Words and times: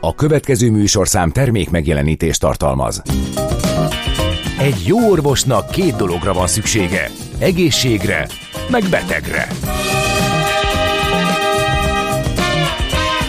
A 0.00 0.14
következő 0.14 0.70
műsorszám 0.70 1.30
termék 1.30 1.70
megjelenítést 1.70 2.40
tartalmaz. 2.40 3.02
Egy 4.58 4.86
jó 4.86 5.10
orvosnak 5.10 5.70
két 5.70 5.96
dologra 5.96 6.32
van 6.32 6.46
szüksége. 6.46 7.10
Egészségre, 7.38 8.26
meg 8.70 8.82
betegre. 8.90 9.48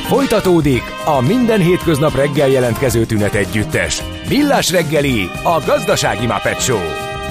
Folytatódik 0.08 0.82
a 1.06 1.22
minden 1.22 1.60
hétköznap 1.60 2.16
reggel 2.16 2.48
jelentkező 2.48 3.06
tünet 3.06 3.34
együttes. 3.34 4.04
Villás 4.28 4.72
reggeli, 4.72 5.30
a 5.44 5.64
gazdasági 5.66 6.26
Muppet 6.26 6.62
Show. 6.62 6.80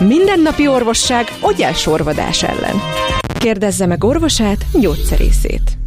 Mindennapi 0.07 0.69
orvosság 0.69 1.27
sorvadás 1.75 2.43
ellen. 2.43 2.77
Kérdezze 3.39 3.87
meg 3.87 4.05
orvosát, 4.05 4.67
gyógyszerészét. 4.81 5.78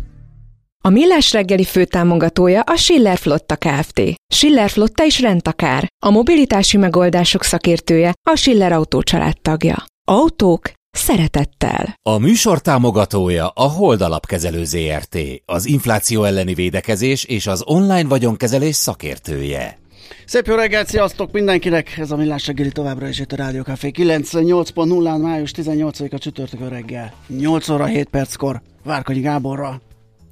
A 0.84 0.89
Millás 0.89 1.32
reggeli 1.32 1.63
főtámogatója 1.63 2.61
a 2.61 2.75
Schiller 2.75 3.18
Flotta 3.18 3.55
Kft. 3.55 4.02
Schiller 4.34 4.70
Flotta 4.70 5.05
is 5.05 5.20
rendtakár. 5.20 5.88
A 6.05 6.09
mobilitási 6.09 6.77
megoldások 6.77 7.44
szakértője 7.44 8.13
a 8.30 8.35
Schiller 8.35 8.72
Autó 8.72 9.02
tagja. 9.41 9.86
Autók 10.08 10.72
szeretettel. 10.91 11.94
A 12.09 12.17
műsor 12.17 12.62
támogatója 12.62 13.48
a 13.48 13.63
Hold 13.63 14.02
Alapkezelő 14.02 14.63
ZRT, 14.63 15.17
az 15.45 15.66
infláció 15.66 16.23
elleni 16.23 16.53
védekezés 16.53 17.23
és 17.23 17.48
az 17.48 17.63
online 17.66 18.08
vagyonkezelés 18.08 18.75
szakértője. 18.75 19.80
Szép 20.25 20.45
jó 20.45 20.55
reggelt, 20.55 20.88
sziasztok 20.88 21.31
mindenkinek! 21.31 21.98
Ez 21.98 22.11
a 22.11 22.16
Millás 22.16 22.48
reggeli 22.48 22.72
továbbra 22.72 23.08
is 23.08 23.20
itt 23.20 23.31
a 23.31 23.36
Rádió 23.36 23.61
Café 23.61 23.91
98.0-án, 23.94 25.22
május 25.22 25.52
18-a 25.55 26.17
csütörtökön 26.17 26.70
reggel. 26.70 27.13
8 27.27 27.70
óra 27.70 27.86
7 27.86 28.09
perckor 28.09 28.61
Várkonyi 28.84 29.20
Gáborra 29.20 29.81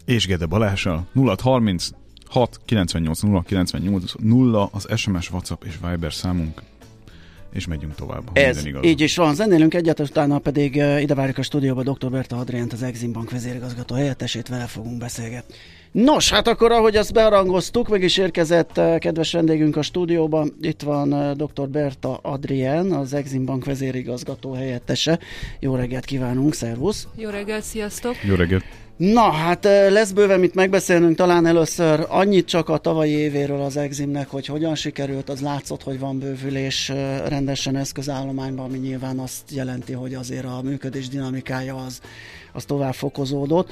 és 0.10 0.28
Gede 0.28 0.46
Balással 0.46 1.08
0630 1.14 1.90
6 2.28 2.60
98 2.66 3.22
0 3.22 3.44
98 3.48 4.14
0 4.20 4.70
az 4.72 4.88
SMS, 4.96 5.32
WhatsApp 5.32 5.64
és 5.64 5.74
Viber 5.90 6.14
számunk 6.14 6.62
és 7.54 7.68
megyünk 7.68 7.96
tovább. 7.96 8.30
Ez 8.34 8.66
igaz. 8.66 8.86
így 8.86 9.02
is 9.02 9.16
van. 9.16 9.36
Zenélünk 9.36 9.74
egyet, 9.74 10.00
utána 10.00 10.40
pedig 10.40 10.76
uh, 10.76 11.02
ide 11.02 11.14
várjuk 11.16 11.38
a 11.38 11.42
stúdióba 11.42 11.84
dr. 11.84 12.10
Berta 12.10 12.36
Adriánt, 12.36 12.74
az 12.74 12.84
Exim 12.84 13.12
Bank 13.12 13.32
vezérigazgató 13.32 13.96
helyettesét, 13.96 14.48
vele 14.48 14.66
fogunk 14.66 14.98
beszélgetni. 14.98 15.56
Nos, 15.92 16.32
hát 16.32 16.48
akkor 16.48 16.72
ahogy 16.72 16.96
azt 16.96 17.14
bearangoztuk, 17.14 17.88
meg 17.88 18.04
is 18.04 18.18
érkezett 18.18 18.78
uh, 18.78 18.98
kedves 18.98 19.32
vendégünk 19.32 19.76
a 19.76 19.82
stúdióban. 19.82 20.54
Itt 20.62 20.82
van 20.82 21.14
uh, 21.14 21.32
dr. 21.32 21.70
Berta 21.70 22.20
Adrián, 22.22 22.92
az 22.92 23.14
Exim 23.14 23.46
Bank 23.46 23.66
vezérigazgató 23.66 24.54
helyettese. 24.54 25.20
Jó 25.60 25.76
reggelt 25.76 26.06
kívánunk, 26.06 26.54
szervusz! 26.54 27.08
Jó 27.16 27.30
reggelt, 27.30 27.64
sziasztok! 27.64 28.16
Jó 28.24 28.36
reggelt! 28.36 28.64
Na, 29.00 29.32
hát 29.32 29.64
lesz 29.64 30.12
bőven 30.12 30.40
mit 30.40 30.54
megbeszélnünk, 30.54 31.16
talán 31.16 31.46
először 31.46 32.06
annyit 32.08 32.48
csak 32.48 32.70
a 32.70 32.78
tavalyi 32.78 33.12
évéről 33.12 33.62
az 33.62 33.78
Eximnek, 33.78 34.30
hogy 34.30 34.46
hogyan 34.46 34.76
sikerült, 34.76 35.30
az 35.30 35.42
látszott, 35.42 35.84
hogy 35.84 36.00
van 36.00 36.20
bővülés 36.20 36.90
rendesen 37.28 37.76
eszközállományban, 37.76 38.66
ami 38.66 38.78
nyilván 38.78 39.20
azt 39.20 39.52
jelenti, 39.52 39.94
hogy 39.94 40.14
azért 40.14 40.46
a 40.46 40.62
működés 40.64 41.08
dinamikája 41.08 41.76
az, 41.76 42.02
az 42.54 42.66
tovább 42.66 42.94
fokozódott. 42.94 43.72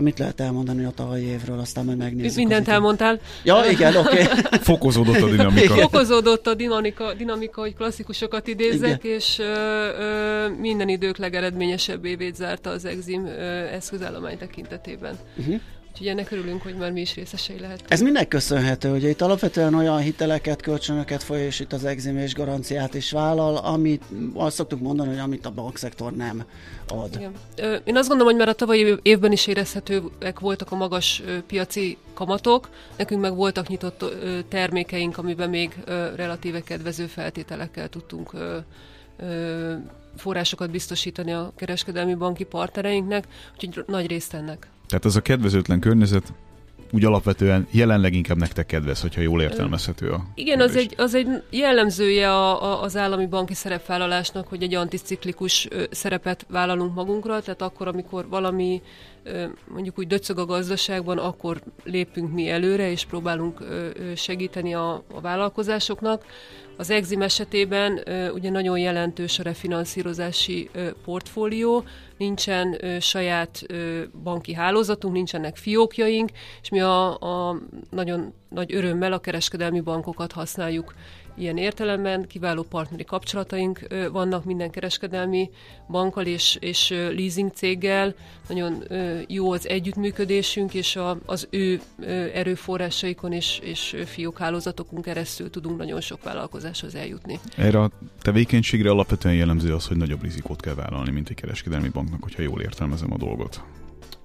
Mit 0.00 0.18
lehet 0.18 0.40
elmondani 0.40 0.84
a 0.84 0.90
tavalyi 0.90 1.24
évről, 1.24 1.58
aztán 1.58 1.84
majd 1.84 1.98
megnézzük. 1.98 2.36
Mindent 2.36 2.68
elmondtál. 2.68 3.20
Ja, 3.44 3.64
igen, 3.70 3.96
oké. 3.96 4.22
Okay. 4.22 4.38
Fokozódott 4.70 5.20
a 5.20 5.28
dinamika. 5.28 5.74
Fokozódott 5.88 6.46
a 6.46 6.54
dinamika, 6.54 7.14
dinamika 7.14 7.60
hogy 7.60 7.74
klasszikusokat 7.74 8.46
idézzek, 8.46 9.04
igen. 9.04 9.16
és 9.16 9.38
uh, 9.38 9.46
uh, 9.46 10.58
minden 10.58 10.88
idők 10.88 11.16
legeredményesebb 11.16 12.04
évét 12.04 12.34
zárta 12.34 12.70
az 12.70 12.84
Exim 12.84 13.24
uh, 13.24 13.32
eszközállomány 13.72 14.38
tekintetében. 14.38 15.14
Uh-huh. 15.36 15.60
Úgyhogy 15.92 16.06
ennek 16.06 16.30
örülünk, 16.30 16.62
hogy 16.62 16.74
már 16.74 16.92
mi 16.92 17.00
is 17.00 17.14
részesei 17.14 17.58
lehetünk. 17.58 17.90
Ez 17.90 18.00
minek 18.00 18.28
köszönhető, 18.28 18.88
hogy 18.90 19.04
itt 19.04 19.20
alapvetően 19.20 19.74
olyan 19.74 19.98
hiteleket, 19.98 20.62
kölcsönöket 20.62 21.22
folyó, 21.22 21.42
és 21.42 21.60
itt 21.60 21.72
az 21.72 21.84
exim 21.84 22.18
és 22.18 22.34
garanciát 22.34 22.94
is 22.94 23.10
vállal, 23.10 23.56
amit 23.56 24.02
azt 24.34 24.54
szoktuk 24.54 24.80
mondani, 24.80 25.08
hogy 25.08 25.18
amit 25.18 25.46
a 25.46 25.50
bankszektor 25.50 26.12
nem 26.12 26.44
ad. 26.88 27.14
Igen. 27.14 27.32
Én 27.84 27.96
azt 27.96 28.08
gondolom, 28.08 28.32
hogy 28.32 28.36
már 28.36 28.48
a 28.48 28.54
tavalyi 28.54 28.96
évben 29.02 29.32
is 29.32 29.46
érezhetőek 29.46 30.40
voltak 30.40 30.72
a 30.72 30.76
magas 30.76 31.22
piaci 31.46 31.96
kamatok, 32.14 32.68
nekünk 32.96 33.20
meg 33.20 33.34
voltak 33.34 33.68
nyitott 33.68 34.04
termékeink, 34.48 35.18
amiben 35.18 35.50
még 35.50 35.76
relatíve 36.16 36.60
kedvező 36.60 37.06
feltételekkel 37.06 37.88
tudtunk 37.88 38.32
forrásokat 40.16 40.70
biztosítani 40.70 41.32
a 41.32 41.52
kereskedelmi 41.56 42.14
banki 42.14 42.44
partnereinknek, 42.44 43.26
úgyhogy 43.54 43.84
nagy 43.86 44.06
részt 44.06 44.34
ennek. 44.34 44.68
Tehát 44.90 45.04
ez 45.04 45.16
a 45.16 45.20
kedvezőtlen 45.20 45.80
környezet 45.80 46.32
úgy 46.92 47.04
alapvetően 47.04 47.66
jelenleg 47.70 48.14
inkább 48.14 48.36
nektek 48.36 48.66
kedvez, 48.66 49.00
hogyha 49.00 49.20
jól 49.20 49.42
értelmezhető 49.42 50.10
a 50.10 50.24
Igen, 50.34 50.58
kérdés. 50.58 50.76
az 50.76 50.82
egy, 50.82 50.94
az 50.96 51.14
egy 51.14 51.42
jellemzője 51.50 52.32
a, 52.32 52.62
a, 52.62 52.82
az 52.82 52.96
állami 52.96 53.26
banki 53.26 53.54
szerepvállalásnak, 53.54 54.48
hogy 54.48 54.62
egy 54.62 54.74
anticiklikus 54.74 55.68
szerepet 55.90 56.46
vállalunk 56.48 56.94
magunkra, 56.94 57.40
tehát 57.40 57.62
akkor, 57.62 57.88
amikor 57.88 58.28
valami 58.28 58.82
mondjuk 59.68 59.98
úgy 59.98 60.06
döcög 60.06 60.38
a 60.38 60.44
gazdaságban, 60.44 61.18
akkor 61.18 61.62
lépünk 61.84 62.32
mi 62.32 62.48
előre, 62.48 62.90
és 62.90 63.04
próbálunk 63.04 63.64
segíteni 64.16 64.74
a, 64.74 64.92
a 65.12 65.20
vállalkozásoknak. 65.20 66.24
Az 66.76 66.90
Exim 66.90 67.22
esetében 67.22 68.02
ugye 68.34 68.50
nagyon 68.50 68.78
jelentős 68.78 69.38
a 69.38 69.42
refinanszírozási 69.42 70.70
portfólió, 71.04 71.84
nincsen 72.16 72.80
saját 73.00 73.66
banki 74.22 74.54
hálózatunk, 74.54 75.14
nincsenek 75.14 75.56
fiókjaink, 75.56 76.30
és 76.62 76.68
mi 76.68 76.80
a, 76.80 77.18
a 77.18 77.60
nagyon 77.90 78.32
nagy 78.48 78.74
örömmel 78.74 79.12
a 79.12 79.18
kereskedelmi 79.18 79.80
bankokat 79.80 80.32
használjuk 80.32 80.94
ilyen 81.34 81.56
értelemben. 81.56 82.26
Kiváló 82.26 82.62
partneri 82.62 83.04
kapcsolataink 83.04 83.86
vannak 84.12 84.44
minden 84.44 84.70
kereskedelmi 84.70 85.50
bankkal 85.88 86.26
és, 86.26 86.56
és 86.60 86.88
leasing 86.90 87.50
céggel. 87.54 88.14
Nagyon 88.48 88.84
jó 89.26 89.52
az 89.52 89.68
együttműködésünk, 89.68 90.74
és 90.74 90.96
a, 90.96 91.18
az 91.26 91.46
ő 91.50 91.80
erőforrásaikon 92.34 93.32
és, 93.32 93.58
és 93.62 93.96
fiókhálózatokon 94.06 95.02
keresztül 95.02 95.50
tudunk 95.50 95.78
nagyon 95.78 96.00
sok 96.00 96.22
vállalkozáshoz 96.22 96.94
eljutni. 96.94 97.38
Erre 97.56 97.80
a 97.80 97.90
tevékenységre 98.22 98.90
alapvetően 98.90 99.34
jellemző 99.34 99.74
az, 99.74 99.86
hogy 99.86 99.96
nagyobb 99.96 100.22
rizikót 100.22 100.60
kell 100.60 100.74
vállalni, 100.74 101.10
mint 101.10 101.28
egy 101.28 101.36
kereskedelmi 101.36 101.88
banknak, 101.88 102.22
hogyha 102.22 102.42
jól 102.42 102.60
értelmezem 102.60 103.12
a 103.12 103.16
dolgot. 103.16 103.62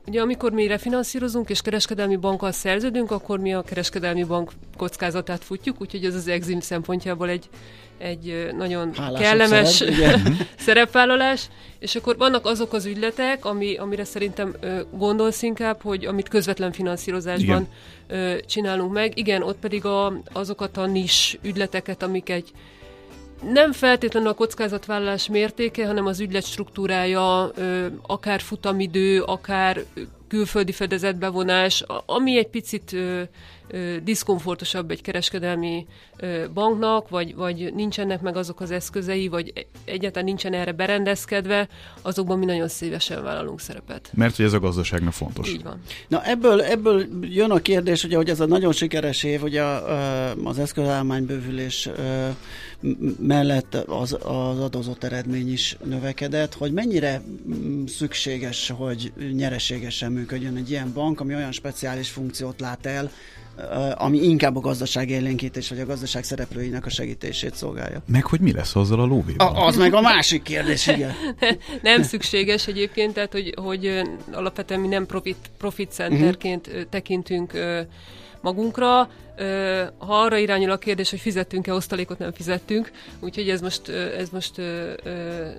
Ugye 0.08 0.22
amikor 0.22 0.52
mi 0.52 0.68
refinanszírozunk 0.68 1.50
és 1.50 1.62
kereskedelmi 1.62 2.16
bankkal 2.16 2.52
szerződünk, 2.52 3.12
akkor 3.12 3.40
mi 3.40 3.54
a 3.54 3.62
kereskedelmi 3.62 4.24
bank 4.24 4.52
kockázatát 4.78 5.44
futjuk, 5.44 5.82
úgyhogy 5.82 6.06
ez 6.06 6.16
az 6.16 6.28
Exim 6.28 6.60
szempontjából 6.60 7.30
egy, 7.30 7.50
egy 7.98 8.50
nagyon 8.58 8.94
Hálás 8.94 9.22
kellemes 9.22 9.70
szerep, 9.70 10.20
szerepvállalás, 10.58 11.50
és 11.80 11.96
akkor 11.96 12.18
vannak 12.18 12.46
azok 12.46 12.74
az 12.74 12.86
ügyletek, 12.86 13.46
ami, 13.46 13.76
amire 13.76 14.04
szerintem 14.04 14.56
gondolsz 14.92 15.42
inkább, 15.42 15.82
hogy 15.82 16.06
amit 16.06 16.30
közvetlen 16.30 16.72
finanszírozásban 16.72 17.68
Igen. 18.08 18.40
csinálunk 18.46 18.94
meg. 18.94 19.18
Igen, 19.18 19.42
ott 19.42 19.58
pedig 19.60 19.86
a, 19.86 20.22
azokat 20.34 20.78
a 20.78 20.86
nis 20.86 21.38
ügyleteket, 21.42 22.04
amik 22.04 22.30
egy 22.30 22.52
nem 23.42 23.72
feltétlenül 23.72 24.30
a 24.30 24.34
kockázatvállalás 24.34 25.28
mértéke, 25.28 25.86
hanem 25.86 26.06
az 26.06 26.20
ügylet 26.20 26.46
struktúrája, 26.46 27.52
akár 28.02 28.42
futamidő, 28.42 29.22
akár 29.22 29.84
külföldi 30.28 30.72
fedezetbevonás, 30.72 31.84
ami 32.06 32.38
egy 32.38 32.48
picit 32.48 32.96
diszkomfortosabb 34.04 34.92
egy 34.92 35.02
kereskedelmi 35.02 35.86
banknak, 36.54 37.10
vagy, 37.10 37.36
vagy 37.36 37.74
nincsenek 37.74 38.22
meg 38.22 38.36
azok 38.36 38.60
az 38.60 38.72
eszközei, 38.72 39.28
vagy 39.28 39.68
egyáltalán 39.86 40.26
nincsen 40.26 40.54
erre 40.54 40.72
berendezkedve, 40.72 41.68
azokban 42.02 42.40
mi 42.40 42.46
nagyon 42.46 42.68
szívesen 42.68 43.24
vállalunk 43.24 43.60
szerepet. 43.60 44.10
Mert 44.14 44.36
hogy 44.36 44.46
ez 44.46 44.54
a 44.54 44.60
gazdaságnak 44.60 45.14
fontos. 45.14 45.50
Így 45.50 45.64
van. 45.64 45.82
Na 46.08 46.24
ebből, 46.24 46.62
ebből 46.62 47.06
jön 47.22 47.52
a 47.52 47.60
kérdés, 47.60 48.04
ugye, 48.04 48.16
hogy 48.16 48.30
ez 48.30 48.40
a 48.40 48.46
nagyon 48.46 48.72
sikeres 48.72 49.24
év, 49.24 49.44
ugye 49.44 49.64
az 50.44 50.60
eszközállománybővülés 50.60 51.90
mellett 53.20 53.74
az, 53.76 54.14
az 54.14 54.60
adózott 54.60 55.04
eredmény 55.04 55.52
is 55.52 55.78
növekedett, 55.84 56.54
hogy 56.54 56.72
mennyire 56.72 57.22
szükséges, 57.88 58.70
hogy 58.70 59.12
nyereségesen 59.34 60.12
működjön 60.12 60.56
egy 60.56 60.70
ilyen 60.70 60.94
bank, 60.94 61.20
ami 61.20 61.36
olyan 61.36 61.52
speciális 61.52 62.10
funkciót 62.10 62.60
lát 62.60 62.86
el, 62.86 63.12
ami 63.96 64.24
inkább 64.24 64.56
a 64.56 64.60
gazdaság 64.60 65.10
élénkítés, 65.10 65.70
vagy 65.70 65.80
a 65.80 65.86
gazdaság 65.86 66.24
szereplőinek 66.24 66.86
a 66.86 66.90
segítését 66.90 67.56
szolgálja. 67.56 68.02
Meg 68.08 68.26
hogy 68.26 68.40
mi 68.40 68.52
lesz 68.52 68.76
azzal 68.76 69.00
a 69.00 69.06
lóvéval? 69.06 69.48
A, 69.48 69.66
az 69.66 69.76
meg 69.76 69.94
a 69.94 70.02
másik 70.02 70.42
kérdés, 70.42 70.88
igen. 70.88 71.14
nem 71.82 72.04
szükséges 72.04 72.68
egyébként, 72.68 73.14
tehát 73.14 73.32
hogy, 73.32 73.54
hogy 73.62 74.02
alapvetően 74.32 74.80
mi 74.80 74.88
nem 74.88 75.06
profit, 75.06 75.52
profit 75.58 75.92
centerként 75.92 76.68
uh-huh. 76.68 76.84
tekintünk 76.90 77.54
magunkra. 78.46 79.10
Ha 79.98 80.22
arra 80.22 80.38
irányul 80.38 80.72
a 80.72 80.78
kérdés, 80.78 81.10
hogy 81.10 81.20
fizettünk-e 81.20 81.74
osztalékot, 81.74 82.18
nem 82.18 82.32
fizettünk, 82.32 82.92
úgyhogy 83.20 83.50
ez 83.50 83.62
most, 83.62 83.90
ez 83.90 84.30
most 84.30 84.62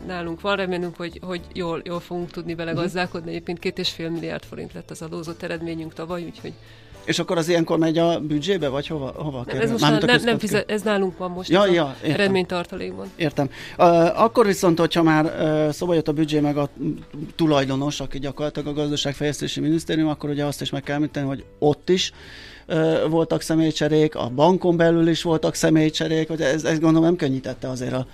nálunk 0.06 0.40
van, 0.40 0.56
remélünk, 0.56 0.96
hogy, 0.96 1.19
hogy 1.22 1.40
jól, 1.52 1.82
jól 1.84 2.00
fogunk 2.00 2.31
tudni 2.31 2.54
bele 2.54 2.72
mhm. 2.72 2.81
gazdálkodni. 2.81 3.31
Egyébként 3.31 3.58
két 3.58 3.78
és 3.78 3.90
fél 3.90 4.10
milliárd 4.10 4.44
forint 4.44 4.72
lett 4.72 4.90
az 4.90 5.02
adózott 5.02 5.43
eredményünk 5.43 5.93
tavaly, 5.94 6.25
úgyhogy 6.25 6.52
És 7.06 7.19
akkor 7.19 7.38
az 7.38 7.49
ilyenkor 7.49 7.79
megy 7.79 7.99
a 7.99 8.20
büdzsébe, 8.20 8.69
vagy 8.69 8.87
hova, 8.87 9.12
hova 9.17 9.44
nem, 9.47 9.61
ez, 9.61 9.70
most 9.70 9.82
nem, 9.82 9.99
nem, 10.06 10.20
nem 10.25 10.38
fizet, 10.38 10.70
ez 10.70 10.82
nálunk 10.82 11.19
van 11.19 11.31
most, 11.31 11.50
ja, 11.50 11.67
ja, 11.67 11.85
a 11.85 11.97
eredménytartalékban. 12.03 13.11
Értem. 13.17 13.50
Uh, 13.79 14.23
akkor 14.23 14.47
viszont, 14.47 14.79
hogyha 14.79 15.03
már 15.03 15.25
uh, 15.25 15.73
szóba 15.73 15.94
jött 15.94 16.08
a 16.08 16.12
büdzsé 16.12 16.41
meg 16.41 16.56
a 16.56 16.69
tulajdonos, 17.37 18.00
aki 18.00 18.19
gyakorlatilag 18.19 18.69
a 18.69 18.73
gazdaságfejlesztési 18.73 19.61
minisztérium, 19.61 20.08
akkor 20.08 20.31
ugye 20.31 20.44
azt 20.44 20.61
is 20.61 20.70
meg 20.70 20.82
kell 20.82 20.94
említeni, 20.94 21.26
hogy 21.26 21.44
ott 21.58 21.88
is 21.88 22.12
uh, 22.69 23.08
voltak 23.08 23.41
személycserék, 23.43 24.14
a 24.14 24.31
bankon 24.35 24.76
belül 24.76 25.08
is 25.08 25.23
voltak 25.23 25.55
személycserék, 25.55 26.29
hogy 26.29 26.41
ez, 26.41 26.64
ez 26.64 26.79
gondolom 26.79 27.05
nem 27.05 27.17
könnyítette 27.17 27.69
azért 27.69 27.93
a 27.93 28.06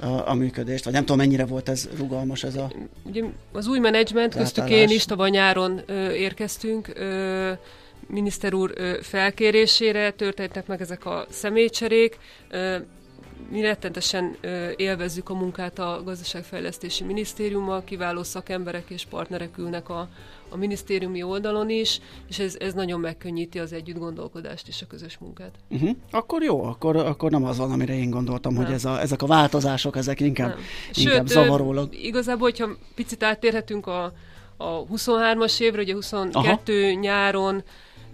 a, 0.00 0.30
a 0.30 0.34
működést, 0.34 0.84
vagy 0.84 0.92
nem 0.92 1.02
tudom 1.02 1.16
mennyire 1.16 1.44
volt 1.44 1.68
ez 1.68 1.88
rugalmas 1.98 2.44
ez 2.44 2.56
a... 2.56 2.70
Ugye 3.02 3.22
az 3.52 3.66
új 3.66 3.78
menedzsment, 3.78 4.34
köztük 4.34 4.70
én 4.70 4.88
is 4.88 5.04
tavaly 5.04 5.30
nyáron 5.30 5.80
ö, 5.86 6.10
érkeztünk, 6.10 6.88
ö, 6.94 7.52
miniszter 8.06 8.54
úr 8.54 8.72
felkérésére 9.02 10.10
történtek 10.10 10.66
meg 10.66 10.80
ezek 10.80 11.06
a 11.06 11.26
személycserék. 11.30 12.18
Mi 13.50 13.60
rettentesen 13.60 14.36
élvezzük 14.76 15.28
a 15.28 15.34
munkát 15.34 15.78
a 15.78 16.02
gazdaságfejlesztési 16.04 17.04
minisztériummal, 17.04 17.84
kiváló 17.84 18.22
szakemberek 18.22 18.84
és 18.88 19.04
partnerek 19.04 19.58
ülnek 19.58 19.88
a, 19.88 20.08
a 20.48 20.56
minisztériumi 20.56 21.22
oldalon 21.22 21.70
is, 21.70 22.00
és 22.28 22.38
ez, 22.38 22.56
ez 22.58 22.74
nagyon 22.74 23.00
megkönnyíti 23.00 23.58
az 23.58 23.72
együtt 23.72 23.98
gondolkodást 23.98 24.68
és 24.68 24.82
a 24.82 24.86
közös 24.86 25.18
munkát. 25.18 25.50
Uh-huh. 25.70 25.90
Akkor 26.10 26.42
jó, 26.42 26.64
akkor, 26.64 26.96
akkor 26.96 27.30
nem 27.30 27.44
az 27.44 27.56
van, 27.56 27.70
amire 27.70 27.94
én 27.94 28.10
gondoltam, 28.10 28.54
nem. 28.54 28.64
hogy 28.64 28.74
ez 28.74 28.84
a, 28.84 29.00
ezek 29.00 29.22
a 29.22 29.26
változások, 29.26 29.96
ezek 29.96 30.20
inkább, 30.20 30.48
nem. 30.48 30.58
inkább 30.94 31.26
Sőt, 31.26 31.28
zavarólag. 31.28 31.94
Igazából, 31.94 32.48
hogyha 32.48 32.68
picit 32.94 33.22
áttérhetünk 33.22 33.86
a, 33.86 34.12
a 34.56 34.84
23-as 34.84 35.60
évre, 35.60 35.80
ugye 35.80 35.94
22 35.94 36.82
Aha. 36.82 37.00
nyáron 37.00 37.62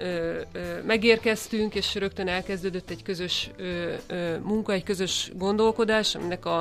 ö, 0.03 0.41
ö, 0.53 0.83
megérkeztünk, 0.87 1.75
és 1.75 1.95
rögtön 1.95 2.29
elkezdődött 2.29 2.91
egy 2.91 3.03
közös 3.03 3.51
ö, 3.57 3.93
ö, 4.07 4.39
munka, 4.39 4.73
egy 4.73 4.83
közös 4.83 5.31
gondolkodás, 5.35 6.15
aminek 6.15 6.47
a, 6.47 6.59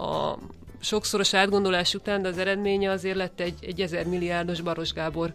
a 0.00 0.38
sokszoros 0.80 1.34
átgondolás 1.34 1.94
után, 1.94 2.22
de 2.22 2.28
az 2.28 2.38
eredménye 2.38 2.90
azért 2.90 3.16
lett 3.16 3.40
egy, 3.40 3.54
egy 3.60 3.80
ezer 3.80 4.06
milliárdos 4.06 4.60
Baros 4.60 4.92
Gábor 4.92 5.32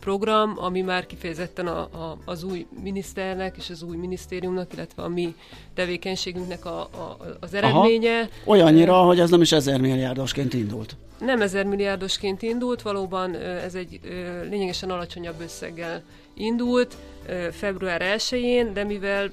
program, 0.00 0.54
ami 0.56 0.80
már 0.80 1.06
kifejezetten 1.06 1.66
a, 1.66 1.78
a, 1.78 2.18
az 2.24 2.42
új 2.42 2.66
miniszternek 2.82 3.56
és 3.56 3.70
az 3.70 3.82
új 3.82 3.96
minisztériumnak, 3.96 4.72
illetve 4.72 5.02
a 5.02 5.08
mi 5.08 5.34
tevékenységünknek 5.74 6.64
a, 6.64 6.80
a, 6.80 7.16
az 7.40 7.54
eredménye. 7.54 8.18
Aha. 8.18 8.28
Olyannyira, 8.44 9.02
hogy 9.02 9.20
ez 9.20 9.30
nem 9.30 9.40
is 9.40 9.52
ezer 9.52 9.80
milliárdosként 9.80 10.54
indult. 10.54 10.96
Nem 11.18 11.42
ezer 11.42 11.64
milliárdosként 11.64 12.42
indult, 12.42 12.82
valóban 12.82 13.34
ez 13.36 13.74
egy 13.74 14.00
lényegesen 14.50 14.90
alacsonyabb 14.90 15.40
összeggel 15.40 16.02
indult 16.34 16.96
február 17.50 18.02
1-én, 18.18 18.72
de 18.72 18.84
mivel 18.84 19.30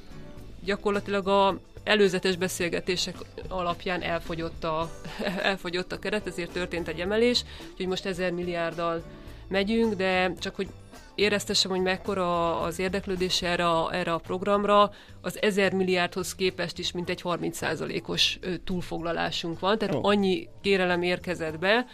gyakorlatilag 0.64 1.28
a 1.28 1.60
előzetes 1.84 2.36
beszélgetések 2.36 3.16
alapján 3.48 4.02
elfogyott 4.02 4.64
a, 4.64 4.90
elfogyott 5.42 5.92
a 5.92 6.00
keret, 6.00 6.28
ezért 6.28 6.52
történt 6.52 6.88
egy 6.88 7.00
emelés, 7.00 7.44
úgyhogy 7.72 7.88
most 7.88 8.06
ezer 8.06 8.32
milliárddal 8.32 9.04
megyünk, 9.50 9.94
de 9.94 10.34
csak 10.40 10.56
hogy 10.56 10.68
éreztessem, 11.18 11.72
hogy 11.72 11.82
mekkora 11.82 12.60
az 12.62 12.80
érdeklődés 12.80 13.42
erre 13.42 13.70
a, 13.70 13.94
erre 13.94 14.14
a 14.14 14.18
programra, 14.18 14.92
az 15.22 15.42
ezer 15.42 15.74
milliárdhoz 15.74 16.36
képest 16.36 16.80
is 16.80 16.92
mintegy 16.92 17.22
30%-os 17.24 18.40
túlfoglalásunk 18.64 19.60
van, 19.60 19.78
tehát 19.78 19.96
oh. 19.96 20.06
annyi 20.06 20.48
kérelem 20.62 21.02
érkezett 21.02 21.60
be, 21.60 21.86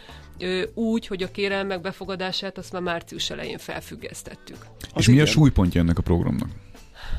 úgy, 0.74 1.06
hogy 1.06 1.22
a 1.22 1.30
kérelmek 1.30 1.80
befogadását 1.80 2.58
azt 2.58 2.72
már 2.72 2.82
március 2.82 3.30
elején 3.30 3.58
felfüggesztettük. 3.58 4.56
És 4.96 5.08
mi 5.08 5.20
a 5.20 5.26
súlypontja 5.26 5.80
ennek 5.80 5.98
a 5.98 6.02
programnak? 6.02 6.48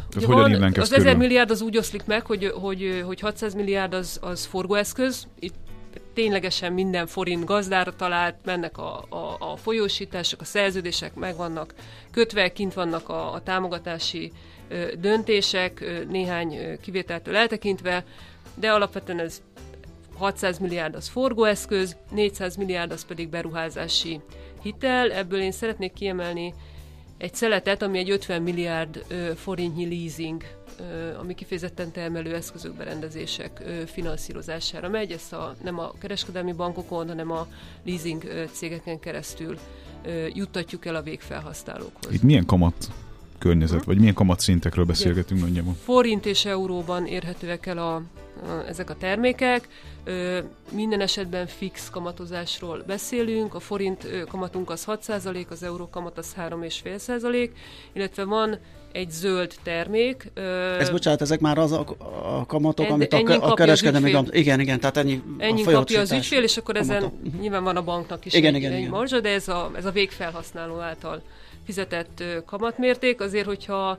Tehát 0.09 0.29
hogyan 0.29 0.59
van, 0.59 0.73
az 0.79 0.89
körül? 0.89 1.05
1000 1.05 1.17
milliárd 1.17 1.51
az 1.51 1.61
úgy 1.61 1.77
oszlik 1.77 2.05
meg, 2.05 2.25
hogy, 2.25 2.45
hogy, 2.45 3.03
hogy 3.05 3.19
600 3.19 3.53
milliárd 3.53 3.93
az, 3.93 4.19
az 4.21 4.45
forgóeszköz, 4.45 5.27
itt 5.39 5.55
ténylegesen 6.15 6.73
minden 6.73 7.07
forint 7.07 7.45
gazdára 7.45 7.95
talált, 7.95 8.35
mennek 8.45 8.77
a, 8.77 9.05
a, 9.09 9.35
a 9.39 9.55
folyósítások, 9.55 10.41
a 10.41 10.45
szerződések 10.45 11.15
megvannak 11.15 11.73
kötve, 12.11 12.51
kint 12.51 12.73
vannak 12.73 13.09
a, 13.09 13.33
a 13.33 13.41
támogatási 13.41 14.31
ö, 14.67 14.91
döntések, 14.99 15.81
ö, 15.81 16.03
néhány 16.03 16.55
ö, 16.55 16.73
kivételtől 16.81 17.35
eltekintve, 17.35 18.03
de 18.55 18.71
alapvetően 18.71 19.19
ez 19.19 19.41
600 20.17 20.57
milliárd 20.57 20.95
az 20.95 21.07
forgóeszköz, 21.07 21.97
400 22.11 22.55
milliárd 22.55 22.91
az 22.91 23.05
pedig 23.05 23.29
beruházási 23.29 24.21
hitel. 24.61 25.11
Ebből 25.11 25.41
én 25.41 25.51
szeretnék 25.51 25.93
kiemelni 25.93 26.53
egy 27.17 27.35
szeletet, 27.35 27.81
ami 27.81 27.97
egy 27.97 28.09
50 28.09 28.41
milliárd 28.41 29.05
ö, 29.07 29.31
forintnyi 29.35 29.87
leasing, 29.87 30.43
ami 31.19 31.33
kifejezetten 31.35 31.91
termelő 31.91 32.35
eszközök, 32.35 32.73
berendezések 32.73 33.63
finanszírozására 33.85 34.89
megy. 34.89 35.11
Ezt 35.11 35.33
a, 35.33 35.55
nem 35.63 35.79
a 35.79 35.91
kereskedelmi 35.99 36.53
bankokon, 36.53 37.07
hanem 37.07 37.31
a 37.31 37.47
leasing 37.83 38.47
cégeken 38.51 38.99
keresztül 38.99 39.57
juttatjuk 40.33 40.85
el 40.85 40.95
a 40.95 41.01
végfelhasználókhoz. 41.01 42.13
Itt 42.13 42.23
milyen 42.23 42.45
kamat 42.45 42.91
környezet, 43.39 43.83
vagy 43.83 43.97
milyen 43.97 44.13
kamatszintekről 44.13 44.85
beszélgetünk 44.85 45.41
nagyjából? 45.41 45.75
Forint 45.83 46.25
és 46.25 46.45
euróban 46.45 47.05
érhetőek 47.05 47.65
el 47.65 47.77
a, 47.77 47.95
a, 47.95 48.01
ezek 48.67 48.89
a 48.89 48.95
termékek. 48.95 49.67
Ö, 50.03 50.39
minden 50.71 51.01
esetben 51.01 51.47
fix 51.47 51.89
kamatozásról 51.89 52.83
beszélünk, 52.87 53.53
a 53.53 53.59
forint 53.59 54.03
ö, 54.03 54.23
kamatunk 54.23 54.69
az 54.69 54.85
6%, 54.87 55.47
az 55.47 55.63
euró 55.63 55.89
kamat 55.89 56.17
az 56.17 56.35
3,5%, 56.49 57.49
illetve 57.93 58.23
van 58.23 58.57
egy 58.91 59.11
zöld 59.11 59.53
termék. 59.63 60.31
Ö, 60.33 60.77
Ez 60.79 60.89
bocsánat, 60.89 61.21
ezek 61.21 61.39
már 61.39 61.57
az 61.57 61.71
a, 61.71 61.85
a 62.39 62.45
kamatok, 62.45 62.85
en, 62.85 62.91
amit 62.91 63.13
a, 63.13 63.51
a 63.51 63.53
kereskedelmi 63.53 64.17
Igen, 64.29 64.59
igen, 64.59 64.79
tehát 64.79 64.97
ennyi 64.97 65.21
Ennyi 65.37 65.63
kapja 65.63 65.99
az 65.99 66.11
ügyfél, 66.11 66.43
és 66.43 66.57
akkor 66.57 66.75
ezen 66.75 66.99
kamatok. 66.99 67.39
nyilván 67.39 67.63
van 67.63 67.75
a 67.75 67.83
banknak 67.83 68.25
is 68.25 68.33
igen, 68.33 68.53
egy, 68.53 68.59
igen, 68.59 68.71
egy 68.71 68.77
igen. 68.79 68.89
marzsa, 68.89 69.19
de 69.19 69.29
ez 69.29 69.47
a, 69.47 69.71
ez 69.75 69.85
a 69.85 69.91
végfelhasználó 69.91 70.79
által 70.79 71.21
fizetett 71.65 72.23
kamatmérték. 72.45 73.21
Azért, 73.21 73.45
hogyha 73.45 73.97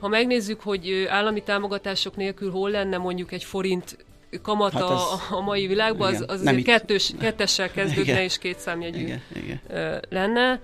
ha 0.00 0.08
megnézzük, 0.08 0.60
hogy 0.60 1.06
állami 1.08 1.42
támogatások 1.42 2.16
nélkül 2.16 2.50
hol 2.50 2.70
lenne 2.70 2.96
mondjuk 2.96 3.32
egy 3.32 3.44
forint 3.44 3.96
kamat 4.42 4.72
hát 4.72 4.82
a, 4.82 5.00
a 5.30 5.40
mai 5.40 5.66
világban, 5.66 6.14
az, 6.14 6.24
az 6.26 6.40
azért 6.40 6.62
kettős, 6.62 7.12
kettessel 7.20 7.70
kezdődne 7.70 8.12
igen. 8.12 8.22
és 8.22 8.38
két 8.38 8.58
számjegyű 8.58 8.98
igen, 8.98 9.22
igen. 9.34 9.60
lenne. 10.08 10.60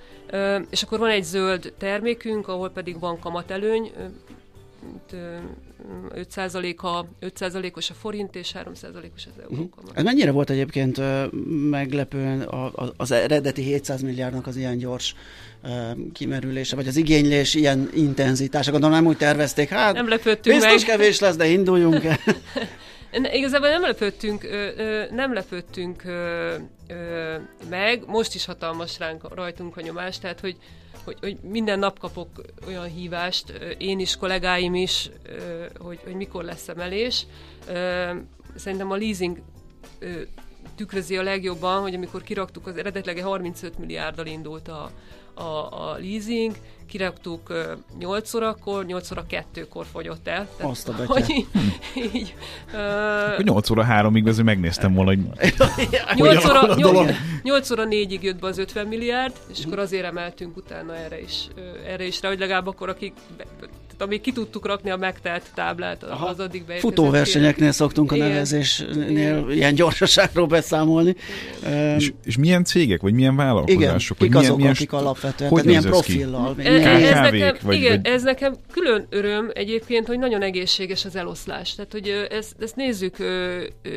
És 0.70 0.82
akkor 0.82 0.98
van 0.98 1.10
egy 1.10 1.24
zöld 1.24 1.72
termékünk, 1.78 2.48
ahol 2.48 2.70
pedig 2.70 2.98
van 2.98 3.18
kamatelőny, 3.18 3.92
5%-a, 6.14 7.04
5%-os 7.20 7.90
a 7.90 7.94
forint 7.94 8.36
és 8.36 8.54
3%-os 8.54 9.26
az 9.26 9.42
euró 9.42 9.52
uh-huh. 9.52 9.68
Ez 9.94 10.04
mennyire 10.04 10.30
volt 10.30 10.50
egyébként 10.50 11.00
meglepően 11.70 12.48
az 12.96 13.10
eredeti 13.10 13.62
700 13.62 14.02
milliárdnak 14.02 14.46
az 14.46 14.56
ilyen 14.56 14.78
gyors 14.78 15.14
kimerülése, 16.12 16.76
vagy 16.76 16.88
az 16.88 16.96
igénylés 16.96 17.54
ilyen 17.54 17.90
intenzitása? 17.94 18.70
Gondolom 18.70 18.94
nem 18.94 19.06
úgy 19.06 19.16
tervezték, 19.16 19.68
hát 19.68 19.94
nem 19.94 20.08
lepődtünk 20.08 20.56
biztos 20.56 20.86
meg. 20.86 20.96
kevés 20.96 21.18
lesz, 21.18 21.36
de 21.36 21.46
induljunk 21.46 22.04
el. 22.04 22.18
Igazából 23.32 23.68
nem 23.68 23.82
lepődtünk, 23.82 24.48
nem 25.10 25.32
lepődtünk 25.32 26.02
meg, 27.68 28.02
most 28.06 28.34
is 28.34 28.44
hatalmas 28.44 28.98
ránk 28.98 29.34
rajtunk 29.34 29.76
a 29.76 29.80
nyomás, 29.80 30.18
tehát 30.18 30.40
hogy, 30.40 30.56
hogy, 31.04 31.16
hogy 31.20 31.36
minden 31.42 31.78
nap 31.78 31.98
kapok 31.98 32.28
olyan 32.66 32.86
hívást, 32.86 33.52
én 33.78 33.98
is, 33.98 34.16
kollégáim 34.16 34.74
is, 34.74 35.10
hogy, 35.78 35.98
hogy 36.04 36.14
mikor 36.14 36.44
lesz 36.44 36.68
emelés. 36.68 37.26
Szerintem 38.56 38.90
a 38.90 38.96
leasing 38.96 39.38
tükrözi 40.76 41.16
a 41.16 41.22
legjobban, 41.22 41.80
hogy 41.80 41.94
amikor 41.94 42.22
kiraktuk, 42.22 42.66
az 42.66 42.76
eredetleg 42.76 43.18
35 43.18 43.78
milliárddal 43.78 44.26
indult 44.26 44.68
a, 44.68 44.90
a, 45.36 45.90
a 45.90 45.96
leasing, 46.00 46.56
kiraktuk 46.86 47.52
8 47.98 48.34
órakor, 48.34 48.84
8 48.84 49.10
óra 49.10 49.24
2-kor 49.54 49.86
fogyott 49.92 50.28
el. 50.28 50.48
Tehát, 50.56 50.72
Azt 50.72 50.88
a 50.88 50.94
hogy 51.06 51.24
így, 51.30 51.46
így 52.14 52.34
uh, 53.38 53.44
8 53.44 53.70
óra 53.70 53.86
3-ig 53.90 54.26
azért 54.26 54.46
megnéztem 54.46 54.94
volna, 54.94 55.10
hogy 55.10 55.20
8 56.14 56.44
óra, 56.44 56.74
8, 56.74 57.14
8 57.42 57.70
óra 57.70 57.84
4-ig 57.88 58.20
jött 58.20 58.38
be 58.40 58.46
az 58.46 58.58
50 58.58 58.86
milliárd, 58.86 59.32
és 59.52 59.64
akkor 59.64 59.78
azért 59.78 60.04
emeltünk 60.04 60.56
utána 60.56 60.96
erre 60.96 61.20
is, 61.20 61.48
erre 61.86 62.06
is 62.06 62.20
rá, 62.20 62.28
hogy 62.28 62.38
legalább 62.38 62.66
akkor 62.66 62.88
akik 62.88 63.12
tehát 63.96 64.12
amíg 64.12 64.20
ki 64.20 64.32
tudtuk 64.32 64.66
rakni 64.66 64.90
a 64.90 64.96
megtelt 64.96 65.42
táblát, 65.54 66.02
Aha. 66.02 66.26
az 66.26 66.38
addig 66.38 66.64
beérkezett. 66.64 66.94
Futóversenyeknél 66.94 67.72
szoktunk 67.72 68.12
a 68.12 68.16
nevezésnél 68.16 69.08
Igen. 69.10 69.50
ilyen 69.50 69.74
gyorsaságról 69.74 70.46
beszámolni. 70.46 71.16
És, 71.96 72.12
és 72.24 72.36
milyen 72.36 72.64
cégek, 72.64 73.00
vagy 73.00 73.12
milyen 73.12 73.36
vállalkozások? 73.36 74.20
Igen, 74.20 74.30
kik 74.30 74.36
azok, 74.36 74.56
milyen, 74.56 74.72
akik 74.72 74.92
alapvetően, 75.26 75.50
tehát 75.50 75.64
milyen 75.64 75.82
profillal. 75.82 76.56
Ez, 76.58 77.14
nekem, 77.14 77.56
vagy, 77.62 77.76
igen, 77.76 78.00
vagy... 78.02 78.06
ez 78.12 78.22
nekem 78.22 78.54
külön 78.72 79.06
öröm 79.10 79.50
egyébként, 79.52 80.06
hogy 80.06 80.18
nagyon 80.18 80.42
egészséges 80.42 81.04
az 81.04 81.16
eloszlás. 81.16 81.74
Tehát, 81.74 81.92
hogy 81.92 82.08
ezt, 82.30 82.54
ezt 82.58 82.76
nézzük 82.76 83.16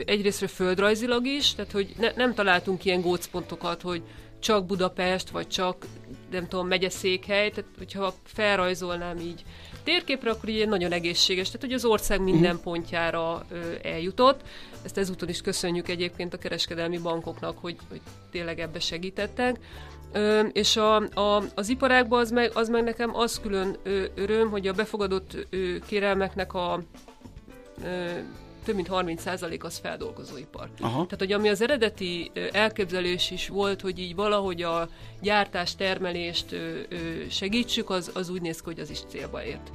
egyrésztről 0.05 0.49
földrajzilag 0.49 1.25
is, 1.25 1.55
tehát, 1.55 1.71
hogy 1.71 1.93
ne, 1.97 2.11
nem 2.15 2.33
találtunk 2.33 2.85
ilyen 2.85 3.01
gócpontokat, 3.01 3.81
hogy 3.81 4.01
csak 4.39 4.65
Budapest, 4.65 5.29
vagy 5.29 5.47
csak 5.47 5.85
nem 6.31 6.47
tudom, 6.47 6.67
megyeszékhely, 6.67 7.49
tehát 7.49 7.69
hogyha 7.77 8.13
felrajzolnám 8.23 9.17
így 9.17 9.43
térképre, 9.83 10.29
akkor 10.29 10.49
így 10.49 10.67
nagyon 10.67 10.91
egészséges, 10.91 11.45
tehát 11.45 11.61
hogy 11.61 11.73
az 11.73 11.85
ország 11.85 12.21
minden 12.21 12.55
uh-huh. 12.55 12.61
pontjára 12.61 13.45
ö, 13.51 13.57
eljutott. 13.83 14.41
Ezt 14.83 14.97
ezúton 14.97 15.29
is 15.29 15.41
köszönjük 15.41 15.89
egyébként 15.89 16.33
a 16.33 16.37
kereskedelmi 16.37 16.97
bankoknak, 16.97 17.57
hogy, 17.57 17.75
hogy 17.89 18.01
tényleg 18.31 18.59
ebbe 18.59 18.79
segítettek. 18.79 19.59
Ö, 20.11 20.39
és 20.39 20.75
a, 20.75 20.95
a, 20.95 21.43
az 21.55 21.69
iparágban 21.69 22.19
az 22.19 22.31
meg, 22.31 22.51
az 22.53 22.69
meg 22.69 22.83
nekem 22.83 23.15
az 23.15 23.39
külön 23.39 23.77
ö, 23.83 24.03
öröm, 24.15 24.49
hogy 24.49 24.67
a 24.67 24.73
befogadott 24.73 25.47
ö, 25.49 25.75
kérelmeknek 25.87 26.53
a 26.53 26.81
ö, 27.83 28.09
több 28.63 28.75
mint 28.75 28.89
30% 28.91 29.61
az 29.63 29.77
feldolgozóipar. 29.77 30.69
Aha. 30.79 30.91
Tehát, 30.91 31.17
hogy 31.17 31.31
ami 31.31 31.49
az 31.49 31.61
eredeti 31.61 32.31
elképzelés 32.51 33.31
is 33.31 33.47
volt, 33.47 33.81
hogy 33.81 33.99
így 33.99 34.15
valahogy 34.15 34.61
a 34.61 34.89
gyártás, 35.21 35.75
termelést 35.75 36.55
segítsük, 37.29 37.89
az, 37.89 38.11
az 38.13 38.29
úgy 38.29 38.41
néz 38.41 38.57
ki, 38.57 38.65
hogy 38.65 38.79
az 38.79 38.89
is 38.89 38.99
célba 39.07 39.43
ért. 39.43 39.71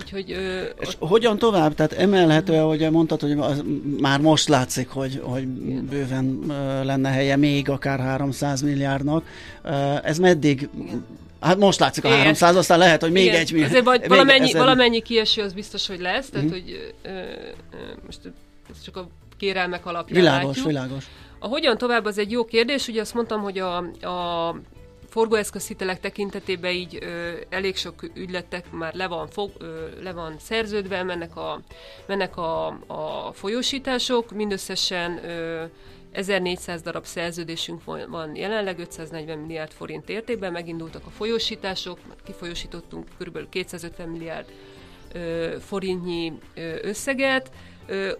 Úgyhogy, 0.00 0.32
ö, 0.32 0.62
és 0.80 0.96
ott... 0.98 1.08
hogyan 1.08 1.38
tovább? 1.38 1.74
Tehát 1.74 1.92
emelhető, 1.92 2.52
ahogy 2.52 2.90
mondtad, 2.90 3.20
hogy 3.20 3.32
az, 3.32 3.62
már 4.00 4.20
most 4.20 4.48
látszik, 4.48 4.88
hogy, 4.88 5.20
hogy 5.22 5.46
bőven 5.82 6.44
ö, 6.48 6.84
lenne 6.84 7.10
helye 7.10 7.36
még 7.36 7.68
akár 7.70 7.98
300 7.98 8.62
milliárdnak. 8.62 9.24
Ö, 9.62 9.94
ez 10.02 10.18
meddig 10.18 10.68
Igen. 10.80 11.04
Hát 11.40 11.58
most 11.58 11.78
látszik 11.80 12.04
a 12.04 12.08
Igen. 12.08 12.18
300, 12.18 12.56
aztán 12.56 12.78
lehet, 12.78 13.02
hogy 13.02 13.12
még 13.12 13.24
Igen. 13.24 13.40
egy 13.40 13.50
milliárd. 13.52 13.72
Azért 13.72 13.84
vagy 13.84 14.08
valamennyi, 14.08 14.48
ezen... 14.48 14.60
valamennyi 14.60 15.02
kieső 15.02 15.42
az 15.42 15.52
biztos, 15.52 15.86
hogy 15.86 16.00
lesz, 16.00 16.28
tehát 16.28 16.46
uh-huh. 16.46 16.62
hogy 16.62 16.94
ö, 17.02 17.08
ö, 17.08 17.12
most 18.06 18.18
ez 18.70 18.82
csak 18.84 18.96
a 18.96 19.08
kérelmek 19.38 19.86
alapján 19.86 20.18
Világos, 20.20 20.46
látjuk. 20.46 20.66
világos. 20.66 21.04
A 21.38 21.46
hogyan 21.46 21.78
tovább 21.78 22.04
az 22.04 22.18
egy 22.18 22.30
jó 22.30 22.44
kérdés, 22.44 22.88
ugye 22.88 23.00
azt 23.00 23.14
mondtam, 23.14 23.40
hogy 23.42 23.58
a, 23.58 23.76
a 24.06 24.54
forgóeszközhitelek 25.16 26.00
tekintetében 26.00 26.72
így 26.72 26.98
ö, 27.00 27.32
elég 27.48 27.76
sok 27.76 27.94
ügyletek 28.14 28.72
már 28.72 28.94
le 28.94 29.06
van, 29.06 29.28
fog, 29.28 29.50
ö, 29.58 29.86
le 30.02 30.12
van 30.12 30.36
szerződve, 30.38 31.02
mennek 31.02 31.36
a, 31.36 31.60
mennek 32.06 32.36
a, 32.36 32.66
a 32.86 33.32
folyósítások, 33.32 34.30
mindösszesen 34.30 35.24
ö, 35.24 35.64
1400 36.12 36.82
darab 36.82 37.04
szerződésünk 37.04 37.84
van 38.08 38.34
jelenleg, 38.34 38.78
540 38.78 39.38
milliárd 39.38 39.72
forint 39.72 40.08
értékben, 40.08 40.52
megindultak 40.52 41.06
a 41.06 41.10
folyósítások, 41.10 41.98
kifolyósítottunk 42.24 43.08
kb. 43.18 43.48
250 43.48 44.08
milliárd 44.08 44.46
ö, 45.12 45.56
forintnyi 45.60 46.32
ö, 46.54 46.76
összeget. 46.82 47.50
Ö, 47.86 48.12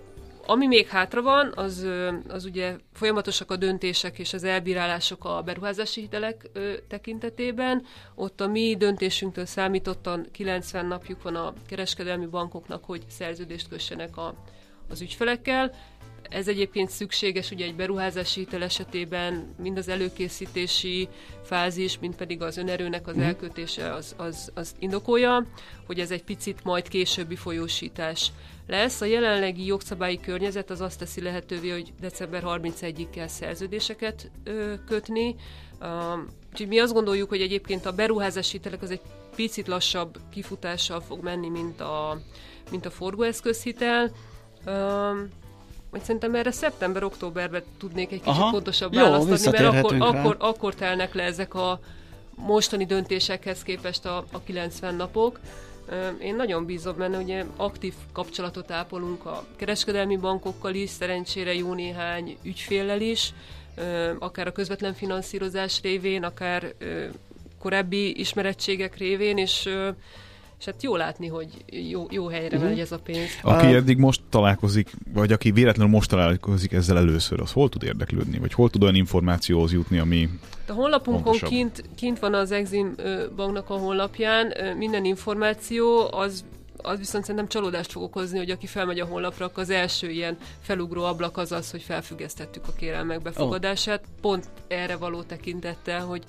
ami 0.47 0.67
még 0.67 0.87
hátra 0.87 1.23
van, 1.23 1.53
az, 1.55 1.87
az 2.29 2.45
ugye 2.45 2.77
folyamatosak 2.93 3.51
a 3.51 3.57
döntések 3.57 4.19
és 4.19 4.33
az 4.33 4.45
elbírálások 4.45 5.25
a 5.25 5.43
beruházási 5.43 6.01
hitelek 6.01 6.51
tekintetében. 6.89 7.85
Ott 8.15 8.41
a 8.41 8.47
mi 8.47 8.77
döntésünktől 8.79 9.47
számítottan 9.47 10.27
90 10.33 10.87
napjuk 10.87 11.23
van 11.23 11.35
a 11.35 11.53
kereskedelmi 11.67 12.27
bankoknak, 12.27 12.85
hogy 12.85 13.05
szerződést 13.09 13.69
kössenek 13.69 14.17
a, 14.17 14.35
az 14.89 15.01
ügyfelekkel. 15.01 15.73
Ez 16.31 16.49
egyébként 16.49 16.91
szükséges 16.91 17.51
ugye 17.51 17.65
egy 17.65 17.75
beruházási 17.75 18.41
hitel 18.41 18.63
esetében 18.63 19.55
mind 19.59 19.79
az 19.79 19.89
előkészítési 19.89 21.09
fázis, 21.43 21.99
mind 21.99 22.15
pedig 22.15 22.43
az 22.43 22.57
önerőnek 22.57 23.07
az 23.07 23.15
mhm. 23.15 23.25
elkötése 23.25 23.93
az, 23.93 24.15
az, 24.17 24.51
az 24.55 24.75
indokolja, 24.79 25.47
hogy 25.87 26.01
ez 26.01 26.11
egy 26.11 26.25
picit 26.25 26.65
majd 26.65 26.89
későbbi 26.89 27.37
folyósítás 27.37 28.33
lesz. 28.67 29.01
A 29.01 29.05
jelenlegi 29.05 29.67
jogszabályi 29.67 30.21
környezet 30.21 30.71
az 30.71 30.81
azt 30.81 30.99
teszi 30.99 31.21
lehetővé, 31.21 31.71
hogy 31.71 31.93
december 32.01 32.43
31-ig 32.47 33.07
kell 33.11 33.29
szerződéseket 33.29 34.31
ö, 34.45 34.73
kötni. 34.87 35.35
Uh, 35.81 35.89
úgyhogy 36.53 36.69
mi 36.69 36.79
azt 36.79 36.93
gondoljuk, 36.93 37.29
hogy 37.29 37.41
egyébként 37.41 37.87
a 37.87 37.93
beruházási 37.93 38.57
hitelek 38.57 38.83
az 38.83 38.91
egy 38.91 39.01
picit 39.37 39.67
lassabb 39.67 40.19
kifutással 40.31 41.01
fog 41.01 41.23
menni, 41.23 41.49
mint 41.49 41.81
a, 41.81 42.21
mint 42.71 42.87
a 42.87 42.91
forgóeszközhitel. 42.91 44.11
Uh, 44.67 44.73
vagy 45.91 46.03
szerintem 46.03 46.35
erre 46.35 46.51
szeptember-októberben 46.51 47.63
tudnék 47.79 48.13
egy 48.13 48.21
kicsit 48.21 48.41
Aha, 48.41 48.51
pontosabb 48.51 48.95
választ 48.95 49.47
adni, 49.47 49.59
mert 49.59 49.77
akkor, 49.77 49.97
akkor, 50.01 50.37
akkor 50.39 50.75
telnek 50.75 51.15
le 51.15 51.23
ezek 51.23 51.55
a 51.55 51.81
mostani 52.35 52.87
döntésekhez 52.87 53.63
képest 53.63 54.07
a, 54.07 54.25
a 54.33 54.43
90 54.45 54.95
napok. 54.95 55.41
Én 56.21 56.37
nagyon 56.37 56.65
bízom 56.65 56.97
benne, 56.97 57.17
hogy 57.17 57.45
aktív 57.57 57.95
kapcsolatot 58.13 58.71
ápolunk 58.71 59.27
a 59.27 59.45
kereskedelmi 59.57 60.17
bankokkal 60.17 60.75
is, 60.75 60.91
szerencsére 60.91 61.55
jó 61.55 61.75
néhány 61.75 62.37
ügyféllel 62.43 63.01
is, 63.01 63.33
akár 64.19 64.47
a 64.47 64.53
közvetlen 64.53 64.95
finanszírozás 64.95 65.81
révén, 65.83 66.25
akár 66.25 66.75
korábbi 67.59 68.19
ismerettségek 68.21 68.97
révén, 68.97 69.39
és 69.39 69.69
és 70.59 70.65
hát 70.65 70.83
jó 70.83 70.97
látni, 70.97 71.27
hogy 71.27 71.49
jó, 71.91 72.07
jó 72.11 72.27
helyre 72.27 72.57
uh-huh. 72.57 72.71
megy 72.71 72.81
ez 72.81 72.93
a 72.93 72.99
pénz. 72.99 73.29
Aki 73.43 73.67
eddig 73.67 73.99
most 73.99 74.21
találkozik, 74.29 74.91
vagy 75.13 75.33
aki 75.33 75.51
véletlenül 75.51 75.93
most 75.93 76.11
találkozik 76.11 76.73
ezzel 76.73 76.97
először, 76.97 77.41
az 77.41 77.53
hol 77.53 77.69
tud 77.69 77.83
érdeklődni? 77.83 78.39
Vagy 78.39 78.53
hol 78.53 78.71
tud 78.71 78.83
olyan 78.83 78.95
információhoz 78.95 79.73
jutni, 79.73 79.99
ami 79.99 80.29
A 80.69 80.73
honlapunkon 80.73 81.39
kint, 81.39 81.85
kint 81.97 82.19
van 82.19 82.35
az 82.35 82.51
Exim 82.51 82.95
banknak 83.37 83.71
a 83.71 83.75
honlapján 83.75 84.53
minden 84.77 85.05
információ, 85.05 86.13
az 86.13 86.45
az 86.87 86.99
viszont 86.99 87.25
szerintem 87.25 87.49
csalódást 87.49 87.93
fog 87.93 88.03
okozni, 88.03 88.39
hogy 88.39 88.51
aki 88.51 88.67
felmegy 88.67 89.01
a 89.01 89.05
honlapra, 89.05 89.45
akkor 89.45 89.63
az 89.63 89.71
első 89.71 90.11
ilyen 90.11 90.37
felugró 90.61 91.03
ablak 91.03 91.37
az 91.37 91.53
az, 91.53 91.71
hogy 91.71 91.83
felfüggesztettük 91.83 92.63
a 92.69 92.73
kérelmek 92.73 93.23
befogadását, 93.23 94.01
oh. 94.01 94.21
pont 94.21 94.49
erre 94.69 94.97
való 94.97 95.23
tekintettel, 95.23 96.05
hogy, 96.05 96.25